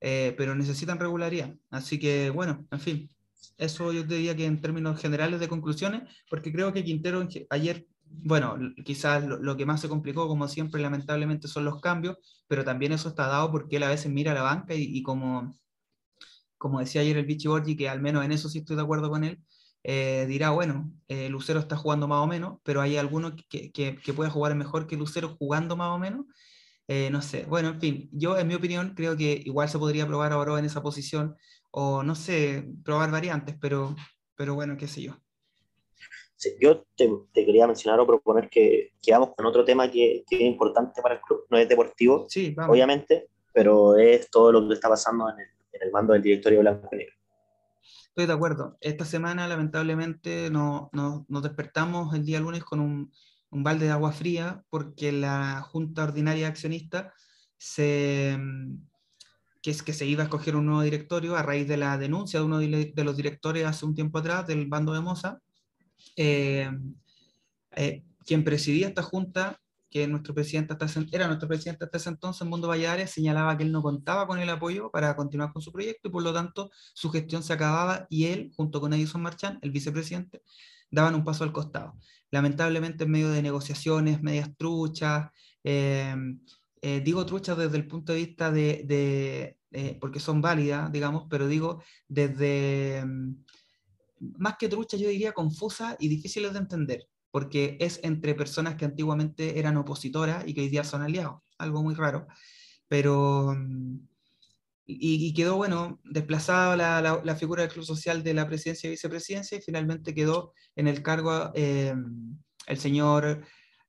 [0.00, 1.54] eh, pero necesitan regularidad.
[1.70, 3.10] Así que, bueno, en fin,
[3.58, 7.86] eso yo te diría que en términos generales de conclusiones, porque creo que Quintero ayer,
[8.06, 12.92] bueno, quizás lo, que más se complicó, como siempre, lamentablemente, son los cambios, pero también
[12.92, 15.54] eso está dado porque él a veces mira a la banca y, como,
[16.56, 19.10] como decía ayer el Vichy Borgi, que al menos en eso sí estoy de acuerdo
[19.10, 19.42] con él,
[19.84, 23.96] eh, dirá, bueno, eh, Lucero está jugando más o menos, pero hay alguno que, que,
[23.96, 26.26] que pueda jugar mejor que Lucero jugando más o menos.
[26.90, 30.06] Eh, no sé, bueno, en fin, yo en mi opinión creo que igual se podría
[30.06, 31.36] probar a en esa posición,
[31.70, 33.94] o no sé, probar variantes, pero,
[34.34, 35.14] pero bueno, qué sé yo.
[36.34, 40.24] Sí, yo te, te, quería mencionar o proponer que, que vamos con otro tema que,
[40.26, 44.66] que, es importante para el club, no es deportivo, sí, obviamente, pero es todo lo
[44.66, 47.17] que está pasando en el, en el mando del directorio blanco y negro.
[48.18, 48.76] Estoy de acuerdo.
[48.80, 53.12] Esta semana, lamentablemente, no, no, nos despertamos el día lunes con un,
[53.50, 57.14] un, balde de agua fría porque la Junta Ordinaria Accionista
[57.58, 58.36] se,
[59.62, 62.40] que, es, que se iba a escoger un nuevo directorio a raíz de la denuncia
[62.40, 65.38] de uno de los directores hace un tiempo atrás del bando de Moza.
[66.16, 66.68] Eh,
[67.76, 69.60] eh, quien presidía esta junta
[69.90, 73.72] que nuestro presidente hasta era nuestro presidente hasta ese entonces, Mundo Valladares, señalaba que él
[73.72, 77.10] no contaba con el apoyo para continuar con su proyecto y por lo tanto su
[77.10, 80.42] gestión se acababa y él, junto con Edison Marchán, el vicepresidente,
[80.90, 81.94] daban un paso al costado.
[82.30, 85.30] Lamentablemente en medio de negociaciones, medias truchas,
[85.64, 86.40] em,
[86.82, 91.48] eh, digo truchas desde el punto de vista de, eh, porque son válidas, digamos, pero
[91.48, 93.36] digo desde, em,
[94.38, 98.84] más que truchas, yo diría confusas y difíciles de entender porque es entre personas que
[98.84, 102.26] antiguamente eran opositoras y que hoy día son aliados, algo muy raro.
[102.88, 103.98] Pero, mm,
[104.86, 109.60] y, quedó, bueno, desplazada la, figura del Club Social de la presidencia y vicepresidencia y
[109.60, 111.94] finalmente quedó en el cargo eh,
[112.66, 113.44] el señor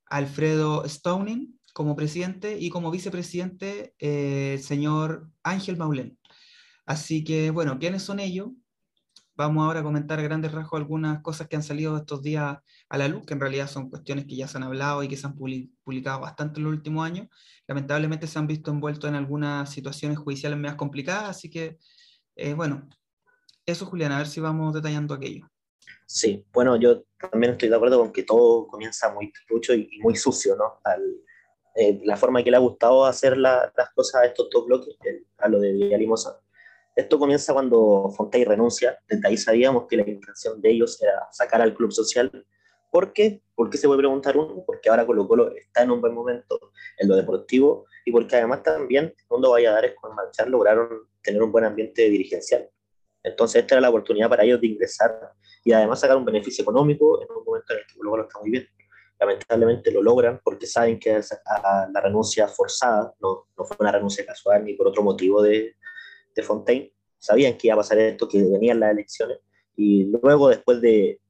[0.08, 6.18] Alfredo Stoning como presidente y como vicepresidente eh, el señor Ángel Maulén.
[6.86, 8.50] Así que, bueno, ¿quiénes son ellos?
[9.40, 12.58] Vamos ahora a comentar a grandes rasgos algunas cosas que han salido estos días
[12.90, 15.16] a la luz, que en realidad son cuestiones que ya se han hablado y que
[15.16, 17.30] se han publicado bastante en los últimos años.
[17.66, 21.78] Lamentablemente se han visto envueltos en algunas situaciones judiciales más complicadas, así que,
[22.36, 22.90] eh, bueno,
[23.66, 25.50] eso Julián, a ver si vamos detallando aquello.
[26.06, 30.18] Sí, bueno, yo también estoy de acuerdo con que todo comienza muy trucho y, muy
[30.18, 30.82] sucio, ¿no?
[31.76, 34.98] Eh, la forma que le ha gustado hacer las cosas a estos dos bloques,
[35.38, 36.42] a lo de Villa Limosa,
[37.00, 41.62] esto comienza cuando Fontey renuncia, desde ahí sabíamos que la intención de ellos era sacar
[41.62, 42.30] al club social.
[42.92, 43.42] ¿Por qué?
[43.56, 44.64] ¿Por qué se puede preguntar uno?
[44.66, 48.64] Porque ahora Colo Colo está en un buen momento en lo deportivo y porque además
[48.64, 52.70] también Mundo Valladares con Marchar lograron tener un buen ambiente dirigencial.
[53.24, 55.32] Entonces esta era la oportunidad para ellos de ingresar
[55.64, 58.40] y además sacar un beneficio económico en un momento en el que luego lo está
[58.40, 58.68] muy bien.
[59.20, 61.22] Lamentablemente lo logran porque saben que
[61.94, 65.76] la renuncia forzada, no, no fue una renuncia casual ni por otro motivo de,
[66.44, 69.40] Fontaine, sabían que iba a pasar esto, que venían las elecciones
[69.76, 71.22] y luego después de,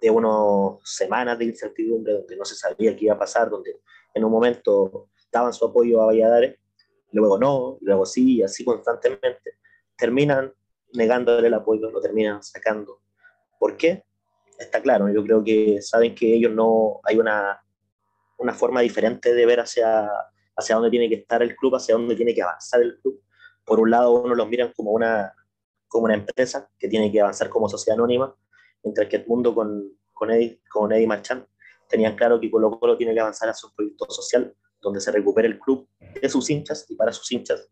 [0.00, 3.80] de unas semanas de incertidumbre donde no se sabía qué iba a pasar, donde
[4.14, 6.58] en un momento daban su apoyo a Valladares,
[7.10, 9.58] luego no, luego sí, y así constantemente,
[9.96, 10.52] terminan
[10.92, 13.00] negándole el apoyo, lo terminan sacando.
[13.58, 14.04] ¿Por qué?
[14.58, 17.60] Está claro, yo creo que saben que ellos no, hay una,
[18.38, 20.08] una forma diferente de ver hacia,
[20.56, 23.20] hacia dónde tiene que estar el club, hacia dónde tiene que avanzar el club.
[23.66, 25.34] Por un lado, uno los miran como una,
[25.88, 28.34] como una empresa que tiene que avanzar como sociedad anónima,
[28.82, 31.44] mientras que el mundo con, con, Eddie, con Eddie Marchand
[31.88, 35.48] tenían claro que Colo Colo tiene que avanzar a su proyecto social, donde se recupere
[35.48, 35.88] el club
[36.20, 37.68] de sus hinchas y para sus hinchas.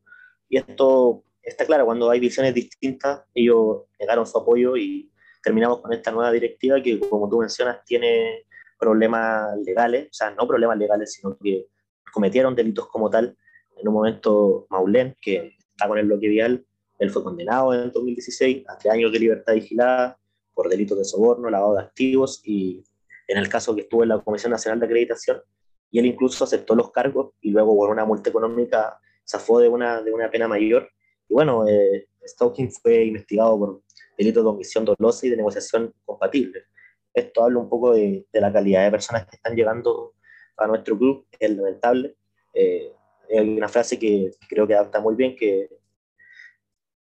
[0.48, 5.92] Y esto está claro, cuando hay visiones distintas, ellos negaron su apoyo y terminamos con
[5.92, 8.46] esta nueva directiva que, como tú mencionas, tiene
[8.78, 11.66] problemas legales, o sea, no problemas legales, sino que
[12.12, 13.36] cometieron delitos como tal.
[13.76, 16.64] En un momento, Maulén, que está con el bloque vial,
[16.98, 20.18] él fue condenado en 2016 a tres años de libertad vigilada
[20.54, 22.84] por delitos de soborno, lavado de activos y
[23.26, 25.42] en el caso que estuvo en la Comisión Nacional de Acreditación,
[25.90, 30.02] y él incluso aceptó los cargos y luego por una multa económica zafó de una,
[30.02, 30.88] de una pena mayor.
[31.28, 33.82] Y bueno, eh, Stalking fue investigado por
[34.18, 36.64] delitos de omisión dolosa y de negociación compatible.
[37.12, 40.14] Esto habla un poco de, de la calidad de personas que están llegando
[40.56, 42.16] a nuestro club, es lamentable.
[42.52, 42.92] Eh,
[43.30, 45.68] hay una frase que, creo que adapta muy bien, que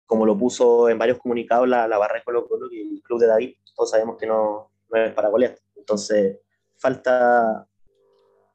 [0.05, 3.20] como lo puso en varios comunicados la, la barra de Colo Colo, que el club
[3.20, 5.57] de David, todos sabemos que no, no es para golear.
[5.76, 6.39] Entonces,
[6.78, 7.68] falta,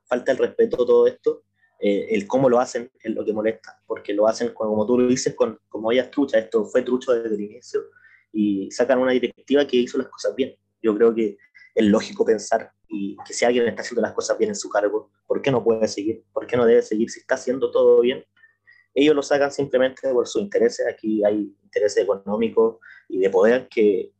[0.04, 1.42] falta el respeto a todo esto.
[1.80, 5.08] Eh, el cómo lo hacen es lo que molesta, porque lo hacen, como tú lo
[5.08, 6.38] dices, con, como ellas trucha.
[6.38, 7.80] Esto fue trucho desde el inicio
[8.32, 10.54] y sacan una directiva que hizo las cosas bien.
[10.82, 11.36] Yo creo que
[11.74, 15.10] es lógico pensar y que si alguien está haciendo las cosas bien en su cargo,
[15.26, 16.24] ¿por qué no puede seguir?
[16.32, 18.24] ¿Por qué no debe seguir si está haciendo todo bien?
[18.94, 20.86] Ellos lo sacan simplemente por sus intereses.
[20.88, 22.78] Aquí hay intereses económicos
[23.08, 24.12] y de poder que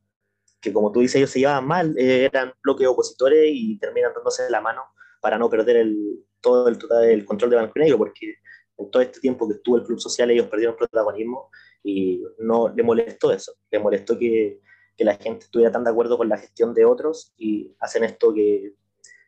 [0.61, 4.49] que como tú dices, ellos se llevaban mal, eh, eran bloques opositores y terminan dándose
[4.51, 4.83] la mano
[5.21, 8.35] para no perder el, todo el, el control de Banco Negro, porque
[8.77, 11.51] en todo este tiempo que estuvo el Club Social ellos perdieron protagonismo
[11.83, 14.61] y no le molestó eso, le molestó que,
[14.97, 18.33] que la gente estuviera tan de acuerdo con la gestión de otros y hacen esto
[18.35, 18.75] que,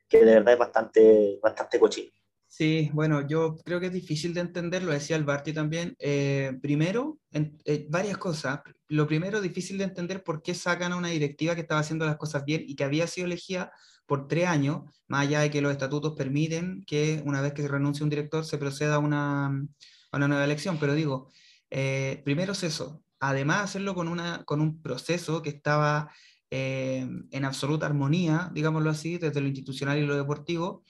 [0.09, 2.11] que de verdad es bastante, bastante cochino.
[2.55, 5.97] Sí, bueno, yo creo que es difícil de entender, lo decía el Barty también.
[5.99, 8.61] Eh, primero, eh, varias cosas.
[8.89, 12.19] Lo primero, difícil de entender por qué sacan a una directiva que estaba haciendo las
[12.19, 13.73] cosas bien y que había sido elegida
[14.05, 18.05] por tres años, más allá de que los estatutos permiten que una vez que renuncie
[18.05, 20.77] un director se proceda a una, a una nueva elección.
[20.79, 21.31] Pero digo,
[21.71, 23.03] eh, primero es eso.
[23.25, 26.11] Además, hacerlo con, una, con un proceso que estaba
[26.51, 30.85] en absoluta armonía, digámoslo así, desde lo institucional y lo deportivo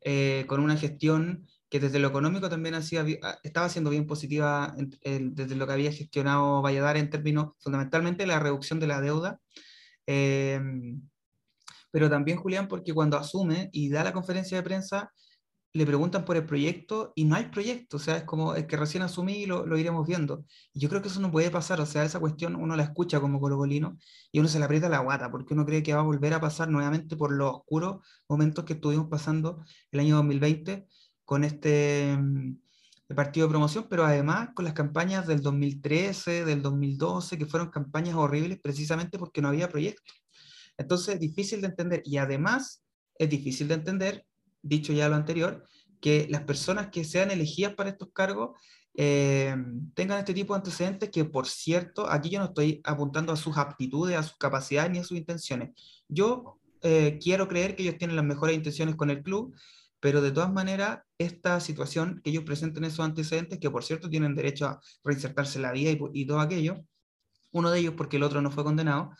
[0.00, 4.74] eh, con una gestión que desde lo económico también hacía, ah, estaba siendo bien positiva
[5.02, 9.40] desde lo que había gestionado Valladares en términos fundamentalmente la reducción de la deuda.
[10.06, 11.00] Em,
[11.90, 15.12] pero también Julián, porque cuando asume y da la conferencia de prensa,
[15.74, 18.76] le preguntan por el proyecto y no hay proyecto, o sea, es como es que
[18.76, 20.44] recién asumí y lo, lo, iremos viendo.
[20.72, 23.20] Y yo creo que eso no puede pasar, o sea, esa cuestión uno la escucha
[23.20, 23.98] como colocolino
[24.30, 26.40] y uno se le aprieta la guata, porque uno cree que va a volver a
[26.40, 30.86] pasar nuevamente por los oscuros momentos que estuvimos pasando el año 2020
[31.24, 32.56] con este mm,
[33.16, 38.14] partido de promoción, pero además con las campañas del 2013, del 2012, que fueron campañas
[38.14, 40.12] horribles precisamente porque no había proyecto.
[40.76, 42.84] Entonces, difícil de entender y además
[43.18, 44.24] es difícil de entender
[44.64, 45.64] dicho ya lo anterior,
[46.00, 48.58] que las personas que sean elegidas para estos cargos
[48.96, 49.56] eh,
[49.94, 53.56] tengan este tipo de antecedentes que, por cierto, aquí yo no estoy apuntando a sus
[53.56, 55.70] aptitudes, a sus capacidades ni a sus intenciones.
[56.08, 59.54] Yo eh, quiero creer que ellos tienen las mejores intenciones con el club,
[60.00, 64.34] pero de todas maneras, esta situación que ellos presenten esos antecedentes, que por cierto tienen
[64.34, 66.84] derecho a reinsertarse en la vida y, y todo aquello,
[67.52, 69.12] uno de ellos porque el otro no fue condenado,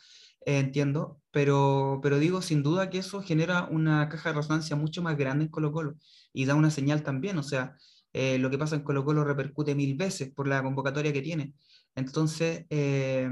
[0.45, 5.01] eh, entiendo, pero, pero digo, sin duda que eso genera una caja de resonancia mucho
[5.03, 5.97] más grande en Colo Colo
[6.31, 7.75] y da una señal también, o sea,
[8.13, 11.53] eh, lo que pasa en Colo Colo repercute mil veces por la convocatoria que tiene.
[11.93, 13.29] Entonces, eh,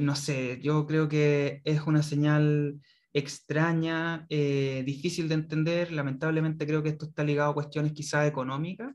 [0.00, 2.80] no sé, yo creo que es una señal
[3.12, 8.92] extraña, difícil de entender, lamentablemente creo que esto está ligado a cuestiones quizás económicas,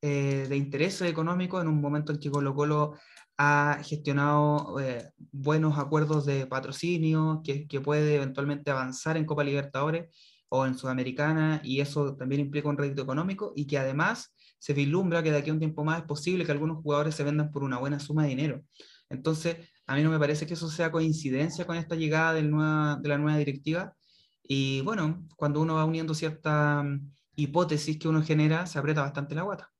[0.00, 2.94] de interés económico en un momento en que Colo Colo
[3.38, 10.08] ha gestionado eh, buenos acuerdos de patrocinio, que, que, puede eventualmente avanzar en Copa Libertadores
[10.48, 15.22] o en Sudamericana, y eso también implica un rédito económico, y que además se vislumbra
[15.22, 17.62] que de aquí a un tiempo más es posible que algunos jugadores se vendan por
[17.62, 18.62] una buena suma de dinero.
[19.10, 22.98] Entonces, a mí no me parece que eso sea coincidencia con esta llegada del nueva,
[23.00, 23.94] de la nueva directiva.
[24.42, 29.34] Y bueno, cuando uno va uniendo cierta mm, hipótesis que uno genera, se aprieta bastante
[29.34, 29.75] la guata.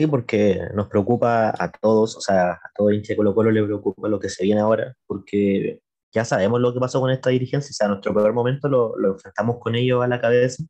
[0.00, 3.62] Sí, porque nos preocupa a todos, o sea, a todo hincha de Colo Colo le
[3.62, 7.68] preocupa lo que se viene ahora, porque ya sabemos lo que pasó con esta dirigencia,
[7.70, 10.64] o sea, nuestro peor momento lo, lo enfrentamos con ellos a la cabeza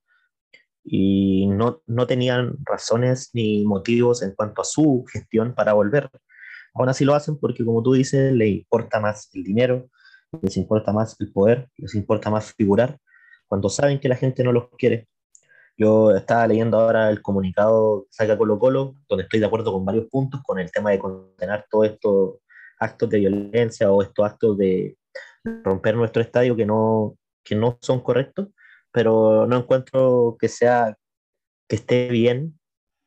[0.82, 6.10] y no, no tenían razones ni motivos en cuanto a su gestión para volver.
[6.74, 9.90] Aún así lo hacen porque, como tú dices, les importa más el dinero,
[10.42, 12.98] les importa más el poder, les importa más figurar,
[13.46, 15.06] cuando saben que la gente no los quiere.
[15.76, 19.84] Yo estaba leyendo ahora el comunicado que saca Colo Colo, donde estoy de acuerdo con
[19.84, 22.38] varios puntos, con el tema de condenar todos estos
[22.78, 24.96] actos de violencia o estos actos de
[25.64, 28.48] romper nuestro estadio que no, que no son correctos,
[28.92, 30.96] pero no encuentro que sea
[31.68, 32.58] que esté bien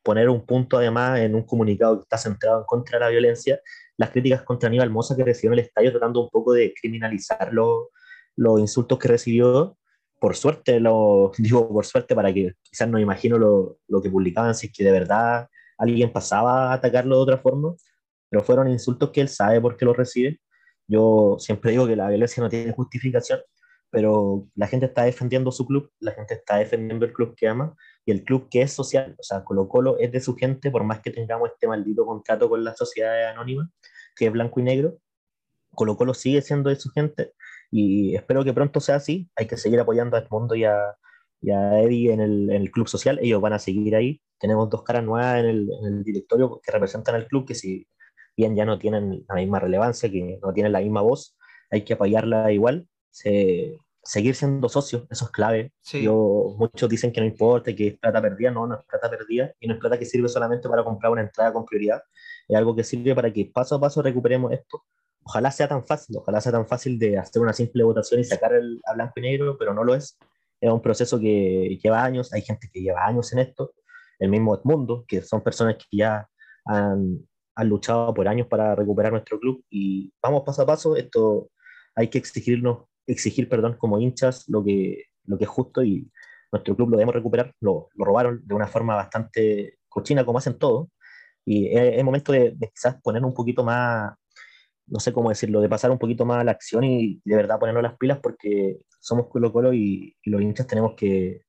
[0.04, 3.60] poner un punto además en un comunicado que está centrado en contra de la violencia,
[3.98, 7.52] las críticas contra Aníbal Mosa que recibió en el estadio tratando un poco de criminalizar
[7.54, 9.78] los insultos que recibió.
[10.24, 14.56] Por suerte, lo digo por suerte para que quizás no imagino lo, lo que publicaban,
[14.56, 17.76] si es que de verdad alguien pasaba a atacarlo de otra forma,
[18.30, 20.40] pero fueron insultos que él sabe por qué los recibe.
[20.88, 23.42] Yo siempre digo que la violencia no tiene justificación,
[23.90, 27.76] pero la gente está defendiendo su club, la gente está defendiendo el club que ama
[28.06, 30.86] y el club que es social, o sea, Colo Colo es de su gente, por
[30.86, 33.70] más que tengamos este maldito contrato con la sociedad anónima,
[34.16, 34.98] que es blanco y negro,
[35.72, 37.34] Colo Colo sigue siendo de su gente
[37.74, 40.96] y espero que pronto sea así, hay que seguir apoyando a Edmundo y a,
[41.42, 44.70] y a Eddie en el, en el, club social, ellos van a seguir ahí, tenemos
[44.70, 47.88] dos caras nuevas en el, en el directorio que representan al club, que si
[48.38, 51.36] bien ya no tienen la misma relevancia, que no tienen la misma voz,
[51.72, 52.88] hay que apoyarla igual.
[53.10, 55.74] Se, seguir siendo socio, eso es clave.
[55.94, 59.52] Yo, muchos dicen que no importa, que es plata perdida, no, no es plata perdida
[59.60, 62.04] y no es plata que sirve solamente para comprar una entrada con prioridad,
[62.48, 64.84] es algo que sirve para que paso a paso recuperemos esto.
[65.24, 68.54] Ojalá sea tan fácil, ojalá sea tan fácil de hacer una simple votación y sacar
[68.54, 70.18] el, a blanco y negro, pero no lo es.
[70.60, 73.74] Es un proceso que lleva años, hay gente que lleva años en esto,
[74.20, 76.28] el mismo Edmundo, que son personas que ya
[76.66, 77.20] han,
[77.56, 81.50] han luchado por años para recuperar nuestro club y vamos paso a paso, esto
[81.96, 86.10] hay que exigirnos exigir perdón como hinchas lo que, lo que es justo y
[86.52, 87.54] nuestro club lo debemos recuperar.
[87.60, 90.90] Lo, lo robaron de una forma bastante cochina como hacen todo
[91.46, 94.14] y es, es momento de, de, quizás poner un poquito más,
[94.88, 97.60] no sé cómo decirlo, de pasar un poquito más a la acción y de verdad
[97.60, 101.46] ponernos las pilas porque somos Colo Colo y, los hinchas tenemos que,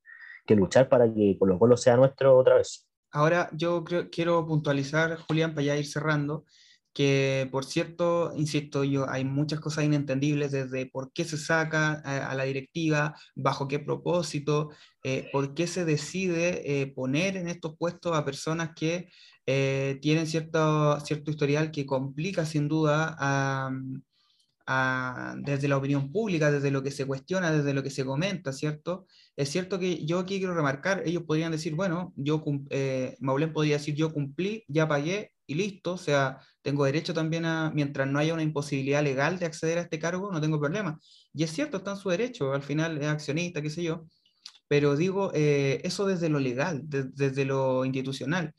[0.49, 2.87] luchar para que Colo Colo sea nuestro otra vez.
[3.11, 6.45] Ahora yo quiero puntualizar, Julián, para ya ir cerrando,
[6.93, 12.31] que por cierto, insisto yo, hay muchas cosas inentendibles desde por qué se saca a,
[12.31, 14.71] a la directiva, bajo qué propósito,
[15.03, 19.09] eh, por qué se decide eh, poner en estos puestos a personas que
[19.47, 23.71] eh, tienen cierto, cierto historial que complica sin duda a,
[24.67, 28.53] a, desde la opinión pública, desde lo que se cuestiona, desde lo que se comenta,
[28.53, 29.07] ¿cierto?
[29.37, 33.77] Es cierto que yo aquí quiero remarcar, ellos podrían decir, bueno, yo, eh, Maulén podría
[33.77, 38.19] decir, yo cumplí, ya pagué y listo, o sea, tengo derecho también a, mientras no
[38.19, 40.99] haya una imposibilidad legal de acceder a este cargo, no tengo problema.
[41.35, 44.07] Y es cierto, está en su derecho, al final es accionista, qué sé yo,
[44.69, 48.55] pero digo, eh, eso desde lo legal, de, desde lo institucional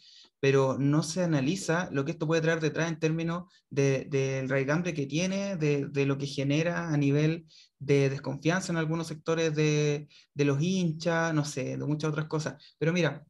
[0.46, 4.94] pero no se analiza lo que esto puede traer detrás en términos del de, raigambre
[4.94, 7.48] que tiene, de, de, lo que genera a nivel
[7.80, 12.64] de desconfianza en algunos sectores de, de, los hinchas, no sé, de muchas otras cosas.
[12.78, 13.26] Pero mira,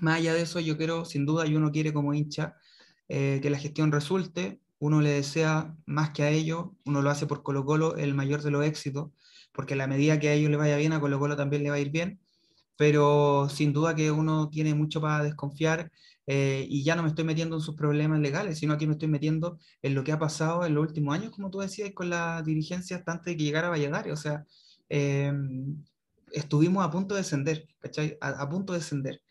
[0.00, 2.54] más allá de eso, yo quiero, sin duda, y uno quiere como hincha
[3.10, 7.26] eh, que la gestión resulte, uno le desea más que a ellos, uno lo hace
[7.26, 9.10] por Colo Colo el mayor de los éxitos,
[9.52, 11.68] porque a la medida que a ellos le vaya bien, a Colo Colo también le
[11.68, 12.18] va a ir bien,
[12.76, 15.90] pero sin duda que uno tiene mucho para desconfiar
[16.26, 19.08] eh, y ya no me estoy metiendo en sus problemas legales, sino que me estoy
[19.08, 22.42] metiendo en lo que ha pasado en los últimos años, como tú decías, con la
[22.42, 24.12] dirigencia hasta antes de que llegara Valladares.
[24.12, 24.44] O sea,
[24.88, 25.32] eh,
[26.32, 28.18] estuvimos a punto de descender, ¿cachai?
[28.20, 29.22] A, a punto de descender.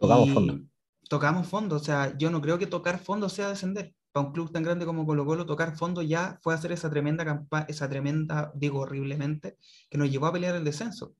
[0.00, 0.60] Tocamos y fondo.
[1.08, 3.94] Tocamos fondo, o sea, yo no creo que tocar fondo sea descender.
[4.12, 7.24] Para un club tan grande como Colo Colo, tocar fondo ya fue hacer esa tremenda
[7.24, 9.56] campaña, esa tremenda, digo horriblemente,
[9.90, 11.14] que nos llevó a pelear el descenso.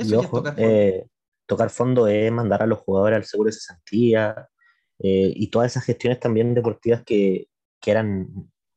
[0.00, 0.68] Eso y ojo, es tocar fondo.
[0.68, 1.06] Eh,
[1.46, 4.48] tocar fondo es mandar a los jugadores al seguro de cesantía,
[5.02, 7.48] eh, y todas esas gestiones también deportivas que,
[7.80, 8.28] que eran,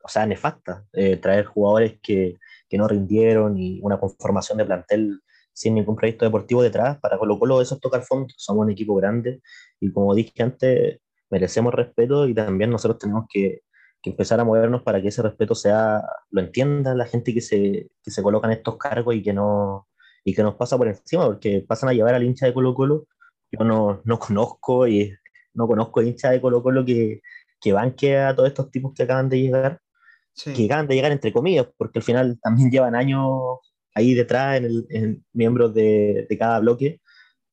[0.02, 2.38] o sea, nefastas, eh, traer jugadores que,
[2.70, 5.22] que, no rindieron y una conformación de plantel
[5.52, 8.96] sin ningún proyecto deportivo detrás, para Colo Colo eso es tocar fondo, somos un equipo
[8.96, 9.42] grande
[9.82, 11.00] y como dije antes,
[11.30, 13.62] merecemos respeto y también nosotros tenemos que,
[14.02, 16.02] que empezar a movernos para que ese respeto sea,
[16.32, 19.88] lo entienda la gente que se, que se coloca en estos cargos y que no
[20.24, 23.08] y que nos pasa por encima, porque pasan a llevar al hincha de Colo Colo,
[23.52, 25.14] yo no, no conozco y
[25.54, 27.22] no conozco hincha de Colo Colo que,
[27.60, 29.80] que banque a todos estos tipos que acaban de llegar,
[30.44, 33.60] que acaban de llegar entre comillas, porque al final también llevan años
[33.96, 37.00] ahí detrás en, el, miembros de, de, cada bloque.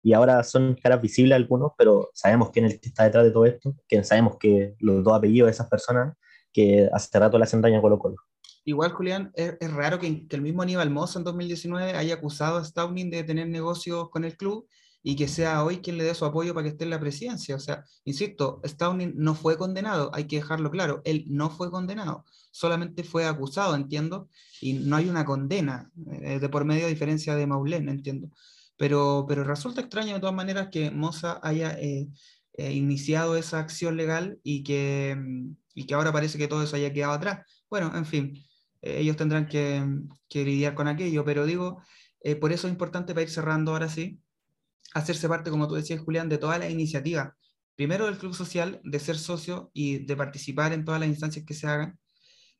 [0.02, 3.32] Y ahora son caras visibles algunos, pero sabemos quién es el que está detrás de
[3.32, 6.16] todo esto, que sabemos que los dos apellidos de esas personas
[6.52, 8.16] que hace rato le hacen daño a Colo Colo.
[8.64, 12.64] Igual, Julián, es, raro que, que, el mismo Aníbal Mozo en 2019 haya acusado a
[12.64, 14.66] Stauning de tener negocios con el club
[15.02, 17.56] y que sea hoy quien le dé su apoyo para que esté en la presidencia.
[17.56, 22.24] O sea, insisto, Stauning no fue condenado, hay que dejarlo claro, él no fue condenado,
[22.50, 24.28] solamente fue acusado, entiendo,
[24.60, 25.90] y no hay una condena
[26.22, 28.30] eh, de por medio a diferencia de Maulén, entiendo.
[28.76, 32.08] Pero, pero resulta extraño de todas maneras que Moza haya eh,
[32.54, 35.16] eh, iniciado esa acción legal y que,
[35.74, 37.46] y que ahora parece que todo eso haya quedado atrás.
[37.68, 38.42] Bueno, en fin,
[38.82, 39.84] ellos tendrán que,
[40.28, 41.82] que, lidiar con aquello, pero digo,
[42.40, 44.20] por eso es importante para ir cerrando ahora sí,
[44.94, 47.36] hacerse parte, como tú decías, Julián, de toda la iniciativa.
[47.76, 51.54] Primero del club social, de ser socio y de participar en todas las instancias que
[51.54, 51.98] se hagan,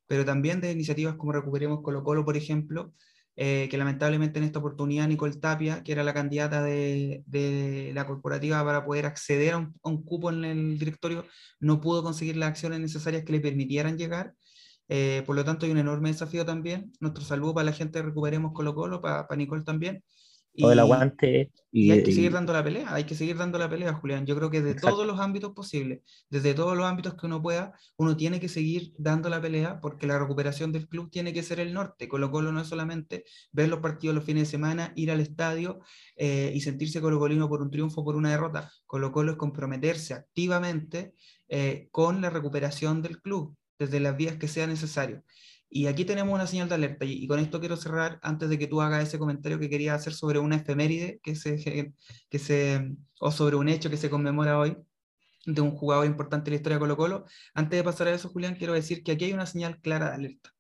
[0.07, 2.95] pero también de iniciativas como Recuperemos Colo Colo, por ejemplo,
[3.37, 8.07] eh, que lamentablemente en esta oportunidad Nicole Tapia, que era la candidata de, de la
[8.07, 11.25] corporativa para poder acceder a un, a un, cupo en el directorio,
[11.61, 14.35] no pudo conseguir las acciones necesarias que le permitieran llegar.
[14.93, 16.93] Eh, por lo tanto, hay un enorme desafío también.
[16.99, 20.03] Nuestro saludo para la gente de Recuperemos Colo Colo, para, para Nicole también,
[20.53, 21.53] y, el aguante.
[21.71, 24.27] Y, hay que seguir dando la pelea, hay que seguir dando la pelea, Julián.
[24.27, 27.73] Yo creo que de todos los ámbitos posibles, desde todos los ámbitos que uno pueda,
[27.97, 31.61] uno tiene que seguir dando la pelea porque la recuperación del club tiene que ser
[31.61, 32.09] el norte.
[32.09, 35.81] Colo Colo no es solamente ver los partidos los fines de semana, ir al estadio
[36.17, 38.73] eh, y sentirse colocolino por un triunfo, por una derrota.
[38.87, 41.15] Colo Colo es comprometerse activamente
[41.49, 45.25] eh, con la recuperación del club desde las vías que sea necesario.
[45.71, 48.67] Y aquí tenemos una señal de alerta, y, con esto quiero cerrar antes de que
[48.67, 51.95] tú hagas ese comentario que quería hacer sobre una efeméride que se,
[52.29, 54.77] que se, o sobre un hecho que se conmemora hoy
[55.47, 57.25] de un jugador importante en la historia de Colo Colo.
[57.55, 60.15] Antes de pasar a eso, Julián, quiero decir que aquí hay una señal clara de
[60.17, 60.51] alerta.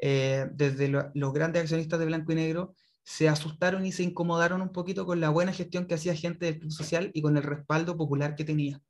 [0.00, 4.72] Eh, desde los grandes accionistas de Blanco y Negro se asustaron y se incomodaron un
[4.72, 7.96] poquito con la buena gestión que hacía gente del Club Social y con el respaldo
[7.96, 8.80] popular que tenía.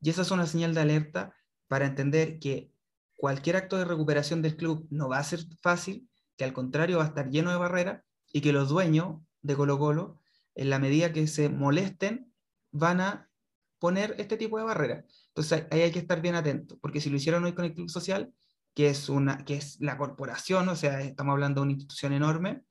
[0.00, 1.34] Y esa es una señal de alerta
[1.68, 2.70] para entender que
[3.16, 7.04] cualquier acto de recuperación del club no va a ser fácil, que al contrario va
[7.04, 8.02] a estar lleno de barreras
[8.32, 10.20] y que los dueños de Colo Colo,
[10.54, 12.32] en la medida que se molesten,
[12.70, 13.30] van a
[13.78, 15.04] poner este tipo de barreras.
[15.28, 17.90] Entonces ahí hay que estar bien atentos, porque si lo hicieron hoy con el Club
[17.90, 18.32] Social,
[18.74, 22.62] que es, una, que es la corporación, o sea, estamos hablando de una institución enorme,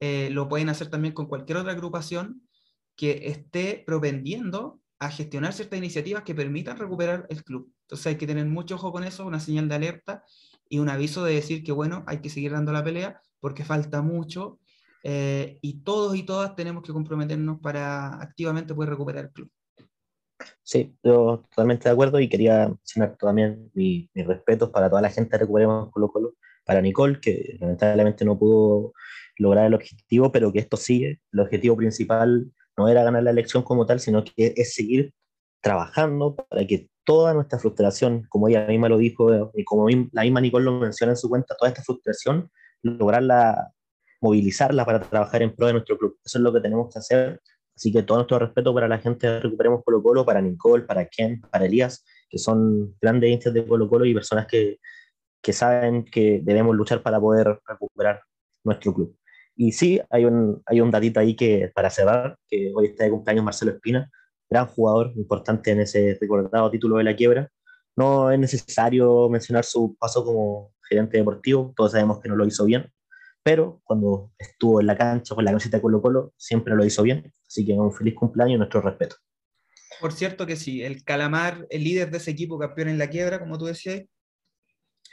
[0.00, 2.42] eh, lo pueden hacer también con cualquier otra agrupación
[2.96, 7.72] que esté propendiendo a gestionar ciertas iniciativas que permitan recuperar el club.
[7.82, 10.22] Entonces hay que tener mucho ojo con eso, una señal de alerta
[10.68, 14.00] y un aviso de decir que, bueno, hay que seguir dando la pelea porque falta
[14.00, 14.60] mucho
[15.02, 19.50] eh, y todos y todas tenemos que comprometernos para activamente poder recuperar el club.
[20.62, 25.32] Sí, yo totalmente de acuerdo y quería mencionar también mis respetos para toda la gente
[25.32, 26.34] de Recuperemos Colo Colo,
[26.64, 28.92] para Nicole, que lamentablemente no pudo
[29.36, 31.20] lograr el objetivo, pero que esto sigue.
[31.32, 35.12] El objetivo principal no era ganar la elección como tal, sino que es seguir
[35.60, 40.40] trabajando para que toda nuestra frustración, como ella misma lo dijo y como la misma
[40.40, 42.50] Nicole lo menciona en su cuenta, toda esta frustración,
[42.82, 43.72] lograrla,
[44.20, 46.18] movilizarla para trabajar en pro de nuestro club.
[46.24, 47.40] Eso es lo que tenemos que hacer.
[47.74, 51.06] Así que todo nuestro respeto para la gente de Recuperemos Colo Colo, para Nicole, para
[51.06, 54.78] Ken, para Elías, que son grandes hinchas de Colo Colo y personas que,
[55.40, 58.22] que saben que debemos luchar para poder recuperar
[58.64, 59.16] nuestro club.
[59.54, 63.10] Y sí, hay un, hay un datito ahí que para cerrar, que hoy está de
[63.10, 64.10] cumpleaños Marcelo Espina,
[64.48, 67.50] gran jugador, importante en ese recordado título de la quiebra.
[67.96, 72.64] No es necesario mencionar su paso como gerente deportivo, todos sabemos que no lo hizo
[72.64, 72.90] bien,
[73.42, 77.02] pero cuando estuvo en la cancha con la camiseta de Colo Colo, siempre lo hizo
[77.02, 77.32] bien.
[77.46, 79.16] Así que un feliz cumpleaños y nuestro respeto.
[80.00, 83.38] Por cierto que sí, el Calamar, el líder de ese equipo campeón en la quiebra,
[83.38, 84.02] como tú decías,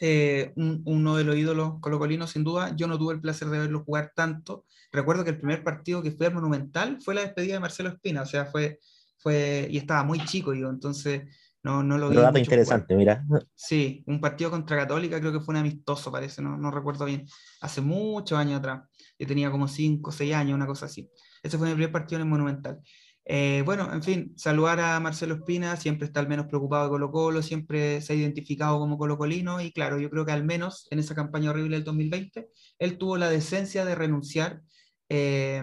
[0.02, 2.76] eh, uno de los ídolos colocolinos, sin duda.
[2.76, 4.66] Yo no tuve el placer de verlo jugar tanto.
[4.92, 8.24] Recuerdo que el primer partido que fue al Monumental fue la despedida de Marcelo Espina,
[8.24, 8.80] o sea, fue,
[9.18, 11.24] fue y estaba muy chico yo, entonces
[11.62, 12.16] no, no lo vi.
[12.16, 13.24] dato interesante, mira.
[13.56, 17.28] Sí, un partido contra Católica, creo que fue un amistoso, parece, no, no recuerdo bien.
[17.62, 18.84] Hace muchos años atrás.
[19.18, 21.10] Yo tenía como 5 o 6 años, una cosa así.
[21.44, 22.80] Ese fue mi primer partido en el Monumental.
[23.26, 27.12] Eh, bueno, en fin, saludar a Marcelo Espina, siempre está al menos preocupado de Colo
[27.12, 30.98] Colo, siempre se ha identificado como colocolino y claro, yo creo que al menos en
[31.00, 32.50] esa campaña horrible del 2020,
[32.80, 34.62] él tuvo la decencia de renunciar
[35.10, 35.62] eh,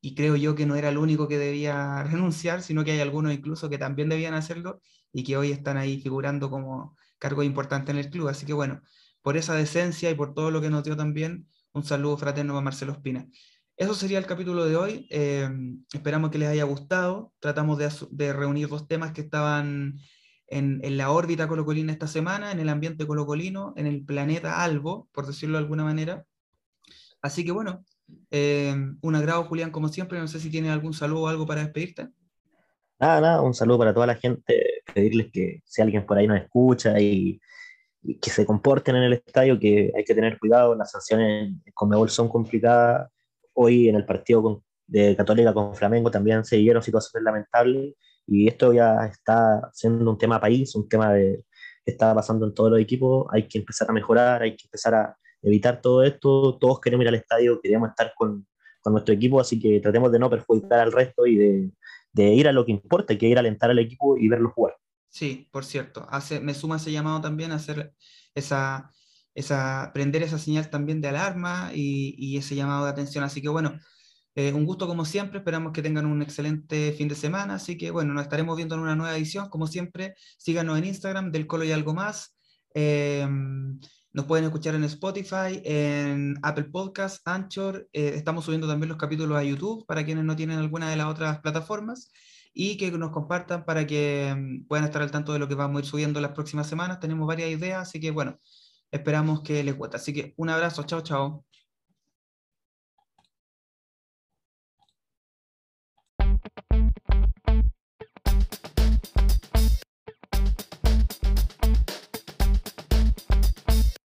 [0.00, 3.32] y creo yo que no era el único que debía renunciar, sino que hay algunos
[3.32, 4.80] incluso que también debían hacerlo
[5.12, 8.28] y que hoy están ahí figurando como cargo importante en el club.
[8.28, 8.82] Así que bueno,
[9.22, 12.60] por esa decencia y por todo lo que nos dio también, un saludo fraterno a
[12.60, 13.26] Marcelo Espina.
[13.76, 15.06] Eso sería el capítulo de hoy.
[15.10, 15.50] Eh,
[15.92, 17.32] esperamos que les haya gustado.
[17.40, 17.78] Tratamos
[18.10, 19.98] de, reunir dos temas que estaban
[20.46, 25.26] en, la órbita colocolina esta semana, en el ambiente colocolino, en el planeta Albo, por
[25.26, 26.24] decirlo de alguna manera.
[27.20, 27.84] Así que bueno,
[28.30, 30.18] eh, un agrado, Julián, como siempre.
[30.18, 32.08] No sé si tiene algún saludo o algo para despedirte.
[32.98, 34.82] Nada, nada, un saludo para toda la gente.
[34.94, 37.38] Pedirles que si alguien por ahí nos escucha y,
[38.22, 40.74] que se comporten en el estadio, que hay que tener cuidado.
[40.74, 43.10] Las sanciones con Mebol son complicadas.
[43.58, 47.94] Hoy en el partido de Católica con Flamengo también se dieron situaciones lamentables
[48.26, 51.44] y esto ya está siendo un tema país, un tema de,
[51.84, 53.26] que está pasando en todos los equipos.
[53.30, 56.58] Hay que empezar a mejorar, hay que empezar a evitar todo esto.
[56.58, 58.46] Todos queremos ir al estadio, queremos estar con,
[58.82, 61.70] con nuestro equipo, así que tratemos de no perjudicar al resto y de,
[62.12, 64.76] de, ir a lo que importa, que ir a alentar al equipo y verlo jugar.
[65.08, 67.94] Sí, por cierto, hace, me suma ese llamado también a hacer
[68.34, 68.90] esa,
[69.36, 73.22] esa, prender esa señal también de alarma y, ese llamado de atención.
[73.22, 73.78] Así que bueno,
[74.34, 77.90] eh, un gusto como siempre, esperamos que tengan un excelente fin de semana, así que
[77.90, 81.64] bueno, nos estaremos viendo en una nueva edición, como siempre, síganos en Instagram del Colo
[81.64, 82.36] y algo más.
[82.74, 83.26] Eh,
[84.16, 87.86] nos pueden escuchar en Spotify, en Apple Podcasts, Anchor.
[87.92, 91.08] Eh, estamos subiendo también los capítulos a YouTube para quienes no tienen alguna de las
[91.08, 92.10] otras plataformas
[92.54, 95.76] y que nos compartan para que mm, puedan estar al tanto de lo que vamos
[95.76, 96.98] a ir subiendo las próximas semanas.
[96.98, 98.38] Tenemos varias ideas, así que bueno,
[98.90, 99.96] esperamos que les guste.
[99.96, 101.44] Así que un abrazo, chao, chao.